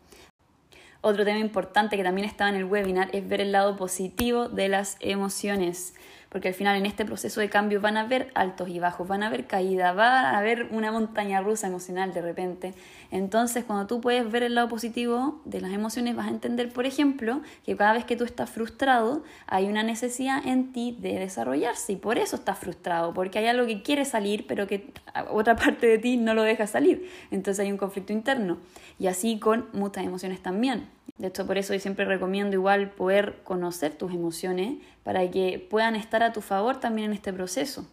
Otro 1.04 1.25
tema 1.25 1.40
importante 1.40 1.97
que 1.97 2.04
también 2.04 2.28
estaba 2.28 2.49
en 2.49 2.54
el 2.54 2.64
webinar 2.64 3.09
es 3.12 3.28
ver 3.28 3.40
el 3.40 3.50
lado 3.50 3.76
positivo 3.76 4.49
de 4.49 4.68
las 4.68 4.97
emociones 5.00 5.94
porque 6.32 6.48
al 6.48 6.54
final 6.54 6.78
en 6.78 6.86
este 6.86 7.04
proceso 7.04 7.40
de 7.40 7.50
cambio 7.50 7.82
van 7.82 7.98
a 7.98 8.00
haber 8.00 8.30
altos 8.34 8.70
y 8.70 8.78
bajos, 8.78 9.06
van 9.06 9.22
a 9.22 9.26
haber 9.26 9.46
caídas, 9.46 9.94
va 9.94 10.30
a 10.30 10.38
haber 10.38 10.68
una 10.70 10.90
montaña 10.90 11.42
rusa 11.42 11.66
emocional 11.66 12.14
de 12.14 12.22
repente. 12.22 12.72
Entonces, 13.10 13.64
cuando 13.64 13.86
tú 13.86 14.00
puedes 14.00 14.32
ver 14.32 14.42
el 14.42 14.54
lado 14.54 14.70
positivo 14.70 15.42
de 15.44 15.60
las 15.60 15.72
emociones, 15.72 16.16
vas 16.16 16.28
a 16.28 16.30
entender, 16.30 16.72
por 16.72 16.86
ejemplo, 16.86 17.42
que 17.66 17.76
cada 17.76 17.92
vez 17.92 18.06
que 18.06 18.16
tú 18.16 18.24
estás 18.24 18.48
frustrado, 18.48 19.22
hay 19.46 19.68
una 19.68 19.82
necesidad 19.82 20.46
en 20.46 20.72
ti 20.72 20.96
de 20.98 21.18
desarrollarse 21.18 21.92
y 21.92 21.96
por 21.96 22.16
eso 22.16 22.36
estás 22.36 22.58
frustrado, 22.58 23.12
porque 23.12 23.38
hay 23.38 23.48
algo 23.48 23.66
que 23.66 23.82
quiere 23.82 24.06
salir, 24.06 24.46
pero 24.46 24.66
que 24.66 24.90
otra 25.28 25.54
parte 25.62 25.86
de 25.86 25.98
ti 25.98 26.16
no 26.16 26.32
lo 26.32 26.44
deja 26.44 26.66
salir. 26.66 27.10
Entonces 27.30 27.62
hay 27.62 27.70
un 27.70 27.76
conflicto 27.76 28.14
interno. 28.14 28.56
Y 28.98 29.08
así 29.08 29.38
con 29.38 29.68
muchas 29.74 30.06
emociones 30.06 30.42
también. 30.42 30.88
De 31.19 31.28
hecho, 31.28 31.47
por 31.47 31.59
eso 31.59 31.75
yo 31.75 31.81
siempre 31.81 32.04
recomiendo 32.04 32.57
igual 32.57 32.90
poder 32.90 33.40
conocer 33.45 33.95
tus 33.95 34.12
emociones 34.12 34.78
para 35.02 35.31
que 35.31 35.64
puedan 35.71 35.95
estar 35.95 36.23
a 36.23 36.33
tu 36.33 36.40
favor 36.40 36.81
también 36.81 37.11
en 37.11 37.16
este 37.16 37.33
proceso. 37.33 37.87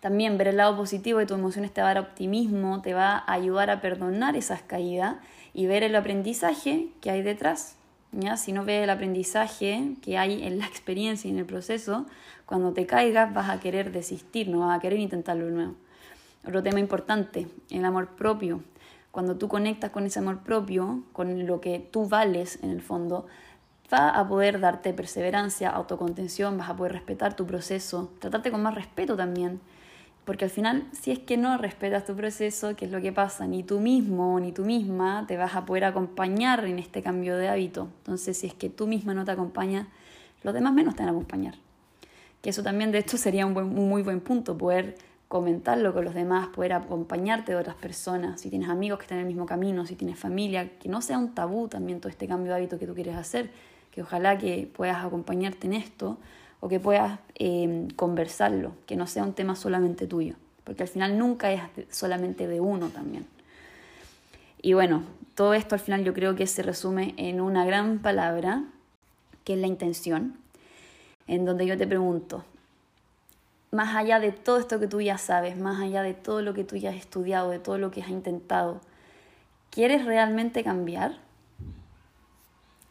También 0.00 0.36
ver 0.36 0.48
el 0.48 0.58
lado 0.58 0.76
positivo 0.76 1.18
de 1.18 1.26
tus 1.26 1.38
emociones 1.38 1.72
te 1.72 1.80
va 1.80 1.90
a 1.90 1.94
dar 1.94 2.02
optimismo, 2.02 2.82
te 2.82 2.92
va 2.92 3.18
a 3.18 3.32
ayudar 3.32 3.70
a 3.70 3.80
perdonar 3.80 4.36
esas 4.36 4.62
caídas 4.62 5.16
y 5.54 5.66
ver 5.66 5.82
el 5.82 5.96
aprendizaje 5.96 6.88
que 7.00 7.10
hay 7.10 7.22
detrás. 7.22 7.76
¿ya? 8.12 8.36
Si 8.36 8.52
no 8.52 8.64
ves 8.64 8.82
el 8.82 8.90
aprendizaje 8.90 9.94
que 10.02 10.18
hay 10.18 10.42
en 10.44 10.58
la 10.58 10.66
experiencia 10.66 11.28
y 11.28 11.32
en 11.32 11.38
el 11.38 11.46
proceso, 11.46 12.06
cuando 12.46 12.72
te 12.72 12.86
caigas 12.86 13.32
vas 13.32 13.48
a 13.48 13.60
querer 13.60 13.92
desistir, 13.92 14.48
no 14.48 14.60
vas 14.60 14.76
a 14.76 14.80
querer 14.80 14.98
intentarlo 14.98 15.46
de 15.46 15.52
nuevo. 15.52 15.74
Otro 16.46 16.62
tema 16.62 16.80
importante, 16.80 17.48
el 17.70 17.84
amor 17.84 18.08
propio. 18.08 18.62
Cuando 19.14 19.36
tú 19.36 19.46
conectas 19.46 19.92
con 19.92 20.06
ese 20.06 20.18
amor 20.18 20.40
propio, 20.40 21.04
con 21.12 21.46
lo 21.46 21.60
que 21.60 21.78
tú 21.78 22.08
vales 22.08 22.58
en 22.64 22.70
el 22.70 22.82
fondo, 22.82 23.26
va 23.92 24.08
a 24.08 24.26
poder 24.26 24.58
darte 24.58 24.92
perseverancia, 24.92 25.70
autocontención, 25.70 26.58
vas 26.58 26.68
a 26.68 26.74
poder 26.74 26.94
respetar 26.94 27.36
tu 27.36 27.46
proceso, 27.46 28.10
tratarte 28.18 28.50
con 28.50 28.60
más 28.60 28.74
respeto 28.74 29.16
también. 29.16 29.60
Porque 30.24 30.46
al 30.46 30.50
final, 30.50 30.88
si 30.90 31.12
es 31.12 31.20
que 31.20 31.36
no 31.36 31.56
respetas 31.58 32.04
tu 32.04 32.16
proceso, 32.16 32.74
¿qué 32.74 32.86
es 32.86 32.90
lo 32.90 33.00
que 33.00 33.12
pasa? 33.12 33.46
Ni 33.46 33.62
tú 33.62 33.78
mismo 33.78 34.40
ni 34.40 34.50
tú 34.50 34.64
misma 34.64 35.26
te 35.28 35.36
vas 35.36 35.54
a 35.54 35.64
poder 35.64 35.84
acompañar 35.84 36.64
en 36.64 36.80
este 36.80 37.00
cambio 37.00 37.36
de 37.36 37.48
hábito. 37.48 37.86
Entonces, 37.98 38.36
si 38.36 38.48
es 38.48 38.54
que 38.54 38.68
tú 38.68 38.88
misma 38.88 39.14
no 39.14 39.24
te 39.24 39.30
acompañas, 39.30 39.86
los 40.42 40.52
demás 40.52 40.72
menos 40.72 40.96
te 40.96 41.02
van 41.02 41.10
a 41.10 41.12
acompañar. 41.12 41.54
Que 42.42 42.50
eso 42.50 42.64
también, 42.64 42.90
de 42.90 42.98
hecho, 42.98 43.16
sería 43.16 43.46
un, 43.46 43.56
un 43.56 43.88
muy 43.88 44.02
buen 44.02 44.20
punto, 44.20 44.58
poder 44.58 44.96
comentarlo 45.28 45.92
con 45.92 46.04
los 46.04 46.14
demás, 46.14 46.48
poder 46.48 46.74
acompañarte 46.74 47.52
de 47.52 47.58
otras 47.58 47.76
personas, 47.76 48.40
si 48.40 48.50
tienes 48.50 48.68
amigos 48.68 48.98
que 48.98 49.04
están 49.04 49.18
en 49.18 49.22
el 49.22 49.28
mismo 49.28 49.46
camino, 49.46 49.86
si 49.86 49.96
tienes 49.96 50.18
familia, 50.18 50.78
que 50.78 50.88
no 50.88 51.02
sea 51.02 51.18
un 51.18 51.34
tabú 51.34 51.68
también 51.68 52.00
todo 52.00 52.08
este 52.08 52.28
cambio 52.28 52.52
de 52.52 52.58
hábito 52.58 52.78
que 52.78 52.86
tú 52.86 52.94
quieres 52.94 53.16
hacer, 53.16 53.50
que 53.90 54.02
ojalá 54.02 54.38
que 54.38 54.70
puedas 54.74 55.04
acompañarte 55.04 55.66
en 55.66 55.74
esto 55.74 56.18
o 56.60 56.68
que 56.68 56.80
puedas 56.80 57.18
eh, 57.36 57.88
conversarlo, 57.96 58.72
que 58.86 58.96
no 58.96 59.06
sea 59.06 59.24
un 59.24 59.32
tema 59.32 59.56
solamente 59.56 60.06
tuyo, 60.06 60.34
porque 60.64 60.82
al 60.82 60.88
final 60.88 61.18
nunca 61.18 61.52
es 61.52 61.60
solamente 61.90 62.46
de 62.46 62.60
uno 62.60 62.88
también. 62.88 63.26
Y 64.62 64.72
bueno, 64.72 65.02
todo 65.34 65.52
esto 65.52 65.74
al 65.74 65.80
final 65.80 66.04
yo 66.04 66.14
creo 66.14 66.36
que 66.36 66.46
se 66.46 66.62
resume 66.62 67.14
en 67.16 67.40
una 67.40 67.66
gran 67.66 67.98
palabra, 67.98 68.64
que 69.44 69.54
es 69.54 69.58
la 69.58 69.66
intención, 69.66 70.38
en 71.26 71.44
donde 71.44 71.66
yo 71.66 71.76
te 71.76 71.86
pregunto, 71.86 72.44
más 73.74 73.96
allá 73.96 74.20
de 74.20 74.32
todo 74.32 74.58
esto 74.58 74.78
que 74.78 74.86
tú 74.86 75.00
ya 75.00 75.18
sabes, 75.18 75.58
más 75.58 75.82
allá 75.82 76.02
de 76.02 76.14
todo 76.14 76.42
lo 76.42 76.54
que 76.54 76.64
tú 76.64 76.76
ya 76.76 76.90
has 76.90 76.96
estudiado, 76.96 77.50
de 77.50 77.58
todo 77.58 77.76
lo 77.76 77.90
que 77.90 78.02
has 78.02 78.08
intentado, 78.08 78.80
¿quieres 79.70 80.04
realmente 80.04 80.62
cambiar? 80.62 81.18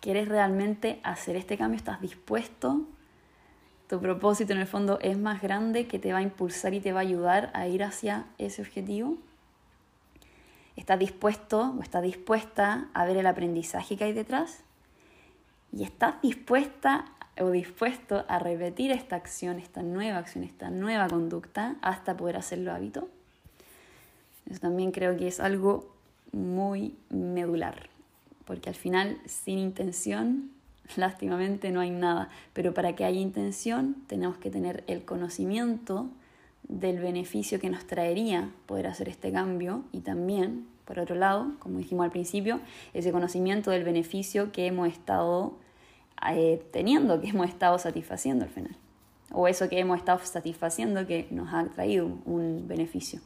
¿Quieres 0.01 0.27
realmente 0.27 0.99
hacer 1.03 1.37
este 1.37 1.57
cambio? 1.57 1.77
¿Estás 1.77 2.01
dispuesto? 2.01 2.81
Tu 3.87 4.01
propósito 4.01 4.51
en 4.51 4.59
el 4.59 4.67
fondo 4.67 4.99
es 5.01 5.17
más 5.17 5.41
grande 5.41 5.87
que 5.87 5.99
te 5.99 6.11
va 6.11 6.19
a 6.19 6.23
impulsar 6.23 6.73
y 6.73 6.81
te 6.81 6.91
va 6.91 6.99
a 6.99 7.03
ayudar 7.03 7.51
a 7.53 7.67
ir 7.67 7.83
hacia 7.83 8.25
ese 8.37 8.61
objetivo. 8.61 9.17
¿Estás 10.75 10.99
dispuesto 10.99 11.75
o 11.79 11.81
estás 11.81 12.03
dispuesta 12.03 12.89
a 12.93 13.05
ver 13.05 13.15
el 13.15 13.27
aprendizaje 13.27 13.95
que 13.95 14.03
hay 14.03 14.13
detrás? 14.13 14.63
¿Y 15.71 15.83
estás 15.83 16.21
dispuesta 16.21 17.05
o 17.39 17.49
dispuesto 17.49 18.25
a 18.27 18.39
repetir 18.39 18.91
esta 18.91 19.15
acción, 19.15 19.59
esta 19.59 19.81
nueva 19.81 20.19
acción, 20.19 20.43
esta 20.43 20.69
nueva 20.69 21.07
conducta 21.07 21.75
hasta 21.81 22.15
poder 22.15 22.37
hacerlo 22.37 22.71
hábito. 22.71 23.09
Eso 24.49 24.59
también 24.59 24.91
creo 24.91 25.17
que 25.17 25.27
es 25.27 25.39
algo 25.39 25.93
muy 26.31 26.95
medular, 27.09 27.89
porque 28.45 28.69
al 28.69 28.75
final 28.75 29.17
sin 29.25 29.57
intención, 29.57 30.51
lástimamente 30.95 31.71
no 31.71 31.79
hay 31.79 31.89
nada, 31.89 32.29
pero 32.53 32.73
para 32.73 32.95
que 32.95 33.05
haya 33.05 33.19
intención 33.19 33.95
tenemos 34.07 34.37
que 34.37 34.49
tener 34.49 34.83
el 34.87 35.05
conocimiento 35.05 36.09
del 36.67 36.99
beneficio 36.99 37.59
que 37.59 37.69
nos 37.69 37.85
traería 37.85 38.49
poder 38.65 38.87
hacer 38.87 39.09
este 39.09 39.31
cambio 39.31 39.83
y 39.91 39.99
también, 39.99 40.67
por 40.85 40.99
otro 40.99 41.15
lado, 41.15 41.51
como 41.59 41.77
dijimos 41.77 42.05
al 42.05 42.11
principio, 42.11 42.59
ese 42.93 43.11
conocimiento 43.11 43.71
del 43.71 43.83
beneficio 43.83 44.51
que 44.51 44.65
hemos 44.67 44.87
estado 44.87 45.57
eh, 46.31 46.63
teniendo, 46.71 47.19
que 47.21 47.29
hemos 47.29 47.47
estado 47.47 47.77
satisfaciendo 47.79 48.45
al 48.45 48.51
final. 48.51 48.75
O 49.31 49.47
eso 49.47 49.67
que 49.67 49.79
hemos 49.79 49.97
estado 49.97 50.19
satisfaciendo 50.23 51.07
que 51.07 51.27
nos 51.31 51.53
ha 51.53 51.65
traído 51.65 52.05
un 52.25 52.67
beneficio. 52.67 53.19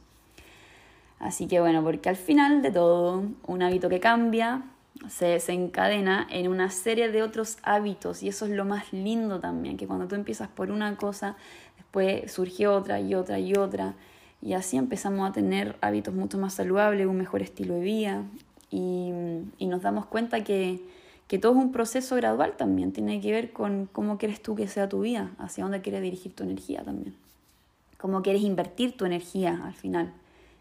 Así 1.18 1.46
que 1.46 1.60
bueno, 1.60 1.82
porque 1.82 2.08
al 2.08 2.16
final 2.16 2.62
de 2.62 2.70
todo, 2.70 3.24
un 3.46 3.62
hábito 3.62 3.88
que 3.88 4.00
cambia 4.00 4.62
se 5.08 5.26
desencadena 5.26 6.26
en 6.30 6.48
una 6.48 6.70
serie 6.70 7.10
de 7.10 7.22
otros 7.22 7.58
hábitos 7.62 8.22
y 8.22 8.28
eso 8.28 8.46
es 8.46 8.52
lo 8.52 8.64
más 8.64 8.92
lindo 8.92 9.38
también, 9.38 9.76
que 9.76 9.86
cuando 9.86 10.08
tú 10.08 10.16
empiezas 10.16 10.48
por 10.48 10.70
una 10.70 10.96
cosa, 10.96 11.36
después 11.76 12.32
surge 12.32 12.66
otra 12.66 13.00
y 13.00 13.14
otra 13.14 13.38
y 13.38 13.54
otra 13.54 13.94
y 14.42 14.54
así 14.54 14.76
empezamos 14.76 15.28
a 15.28 15.32
tener 15.32 15.76
hábitos 15.80 16.14
mucho 16.14 16.38
más 16.38 16.54
saludables, 16.54 17.06
un 17.06 17.16
mejor 17.16 17.42
estilo 17.42 17.74
de 17.74 17.80
vida 17.80 18.24
y 18.70 19.12
nos 19.60 19.82
damos 19.82 20.06
cuenta 20.06 20.42
que, 20.42 20.80
que 21.28 21.38
todo 21.38 21.52
es 21.52 21.58
un 21.58 21.72
proceso 21.72 22.16
gradual 22.16 22.56
también, 22.56 22.92
tiene 22.92 23.20
que 23.20 23.30
ver 23.30 23.52
con 23.52 23.86
cómo 23.92 24.18
quieres 24.18 24.42
tú 24.42 24.56
que 24.56 24.66
sea 24.66 24.88
tu 24.88 25.00
vida, 25.00 25.30
hacia 25.38 25.62
dónde 25.62 25.82
quieres 25.82 26.02
dirigir 26.02 26.34
tu 26.34 26.42
energía 26.42 26.82
también, 26.82 27.14
cómo 27.98 28.22
quieres 28.22 28.42
invertir 28.42 28.96
tu 28.96 29.04
energía 29.04 29.60
al 29.64 29.74
final 29.74 30.12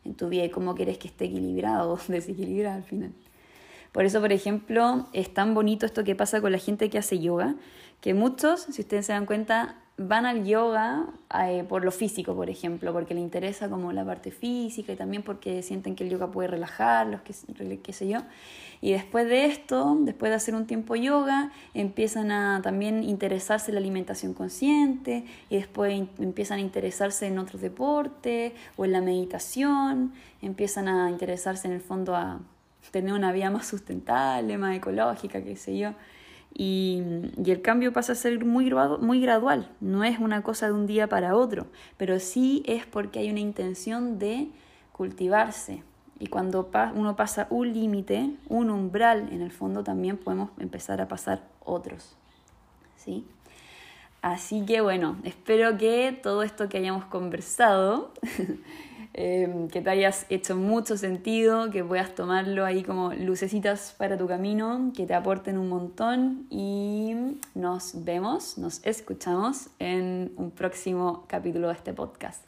en 0.04 0.14
tu 0.14 0.30
vida 0.30 0.44
y 0.44 0.50
cómo 0.50 0.76
quieres 0.76 0.98
que 0.98 1.08
esté 1.08 1.26
equilibrado 1.26 1.94
o 1.94 2.00
desequilibrado 2.08 2.78
al 2.78 2.84
final. 2.84 3.12
Por 3.92 4.06
eso, 4.06 4.20
por 4.20 4.32
ejemplo, 4.32 5.08
es 5.14 5.34
tan 5.34 5.54
bonito 5.54 5.86
esto 5.86 6.04
que 6.04 6.16
pasa 6.16 6.42
con 6.42 6.52
la 6.52 6.60
gente 6.60 6.90
que 6.90 6.98
hace 6.98 7.20
yoga, 7.20 7.56
que 8.02 8.14
muchos, 8.14 8.62
si 8.70 8.82
ustedes 8.82 9.06
se 9.06 9.14
dan 9.14 9.26
cuenta, 9.26 9.76
van 9.98 10.28
al 10.28 10.46
yoga 10.46 11.06
eh, 11.44 11.66
por 11.68 11.84
lo 11.84 11.92
físico, 11.92 12.36
por 12.36 12.50
ejemplo, 12.52 12.94
porque 12.94 13.16
le 13.16 13.20
interesa 13.20 13.68
como 13.68 13.92
la 13.92 14.06
parte 14.06 14.30
física 14.32 14.94
y 14.94 14.96
también 14.96 15.24
porque 15.24 15.64
sienten 15.64 15.96
que 15.96 16.04
el 16.04 16.12
yoga 16.12 16.30
puede 16.30 16.48
relajarlos, 16.50 17.22
qué, 17.22 17.80
qué 17.80 17.94
sé 17.94 18.08
yo. 18.08 18.20
Y 18.80 18.92
después 18.92 19.28
de 19.28 19.46
esto, 19.46 19.98
después 20.02 20.30
de 20.30 20.36
hacer 20.36 20.54
un 20.54 20.68
tiempo 20.68 20.96
yoga, 20.96 21.52
empiezan 21.74 22.32
a 22.32 22.62
también 22.62 23.04
interesarse 23.04 23.72
en 23.72 23.76
la 23.76 23.80
alimentación 23.80 24.36
consciente 24.36 25.26
y 25.50 25.58
después 25.58 26.08
empiezan 26.20 26.60
a 26.60 26.62
interesarse 26.62 27.26
en 27.26 27.40
otros 27.40 27.60
deportes 27.60 28.54
o 28.76 28.86
en 28.86 28.92
la 28.92 29.02
meditación, 29.02 30.14
empiezan 30.44 30.88
a 30.88 31.10
interesarse 31.10 31.68
en 31.68 31.74
el 31.74 31.82
fondo 31.82 32.16
a 32.16 32.40
tener 32.92 33.14
una 33.14 33.32
vida 33.32 33.50
más 33.50 33.66
sustentable, 33.66 34.60
más 34.60 34.78
ecológica, 34.78 35.42
qué 35.42 35.56
sé 35.56 35.76
yo. 35.76 35.94
Y, 36.60 37.04
el 37.46 37.62
cambio 37.62 37.94
pasa 37.94 38.14
a 38.14 38.16
ser 38.16 38.44
muy, 38.44 38.74
muy 39.00 39.22
gradual, 39.22 39.70
no 39.80 40.04
es 40.04 40.18
una 40.18 40.42
cosa 40.42 40.66
de 40.66 40.74
un 40.74 40.88
día 40.88 41.08
para 41.08 41.36
otro, 41.36 41.68
pero 41.98 42.20
sí 42.20 42.64
es 42.66 42.88
porque 42.88 43.20
hay 43.20 43.30
una 43.30 43.42
intención 43.42 44.18
de 44.18 44.50
cultivarse. 44.92 45.84
Y 46.18 46.28
cuando 46.28 46.72
uno 46.96 47.16
pasa 47.16 47.46
un 47.52 47.74
límite, 47.74 48.32
un 48.50 48.72
umbral, 48.72 49.30
en 49.32 49.44
el 49.44 49.52
fondo 49.52 49.84
también 49.84 50.18
podemos 50.18 50.50
empezar 50.58 51.00
a 51.00 51.08
pasar 51.08 51.44
otros. 51.64 52.18
¿sí? 52.96 53.24
Así 54.24 54.66
que 54.66 54.82
bueno, 54.82 55.18
espero 55.24 55.78
que 55.78 56.20
todo 56.24 56.42
esto 56.42 56.70
que 56.70 56.80
hayamos 56.80 57.06
conversado, 57.06 58.12
em, 59.18 59.68
que 59.68 59.82
te 59.82 59.90
hayas 59.90 60.28
hecho 60.30 60.56
mucho 60.56 60.96
sentido, 60.96 61.72
que 61.72 61.84
puedas 61.84 62.14
tomarlo 62.14 62.64
ahí 62.64 62.84
como 62.84 63.14
lucecitas 63.14 63.96
para 63.98 64.16
tu 64.18 64.28
camino, 64.28 64.94
que 64.96 65.08
te 65.08 65.16
aporten 65.16 65.58
un 65.58 65.70
montón 65.70 66.46
y 66.52 67.16
nos 67.56 68.06
vemos, 68.06 68.60
nos 68.60 68.80
escuchamos 68.86 69.70
en 69.80 70.32
un 70.38 70.52
próximo 70.52 71.26
capítulo 71.28 71.70
de 71.70 71.74
este 71.74 71.94
podcast. 71.94 72.46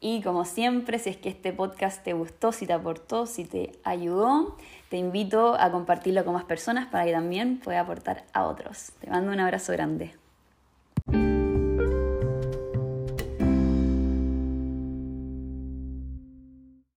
Y 0.00 0.22
como 0.22 0.44
siempre, 0.44 1.00
si 1.00 1.10
es 1.10 1.16
que 1.16 1.28
este 1.28 1.52
podcast 1.52 2.04
te 2.04 2.12
gustó, 2.12 2.52
si 2.52 2.66
te 2.66 2.72
aportó, 2.72 3.26
si 3.26 3.44
te 3.44 3.72
ayudó, 3.82 4.56
te 4.90 4.96
invito 4.96 5.56
a 5.60 5.72
compartirlo 5.72 6.24
con 6.24 6.34
más 6.34 6.44
personas 6.44 6.86
para 6.86 7.04
que 7.04 7.12
también 7.12 7.58
pueda 7.58 7.80
aportar 7.80 8.24
a 8.32 8.46
otros. 8.46 8.92
Te 9.00 9.10
mando 9.10 9.32
un 9.32 9.40
abrazo 9.40 9.72
grande. 9.72 10.19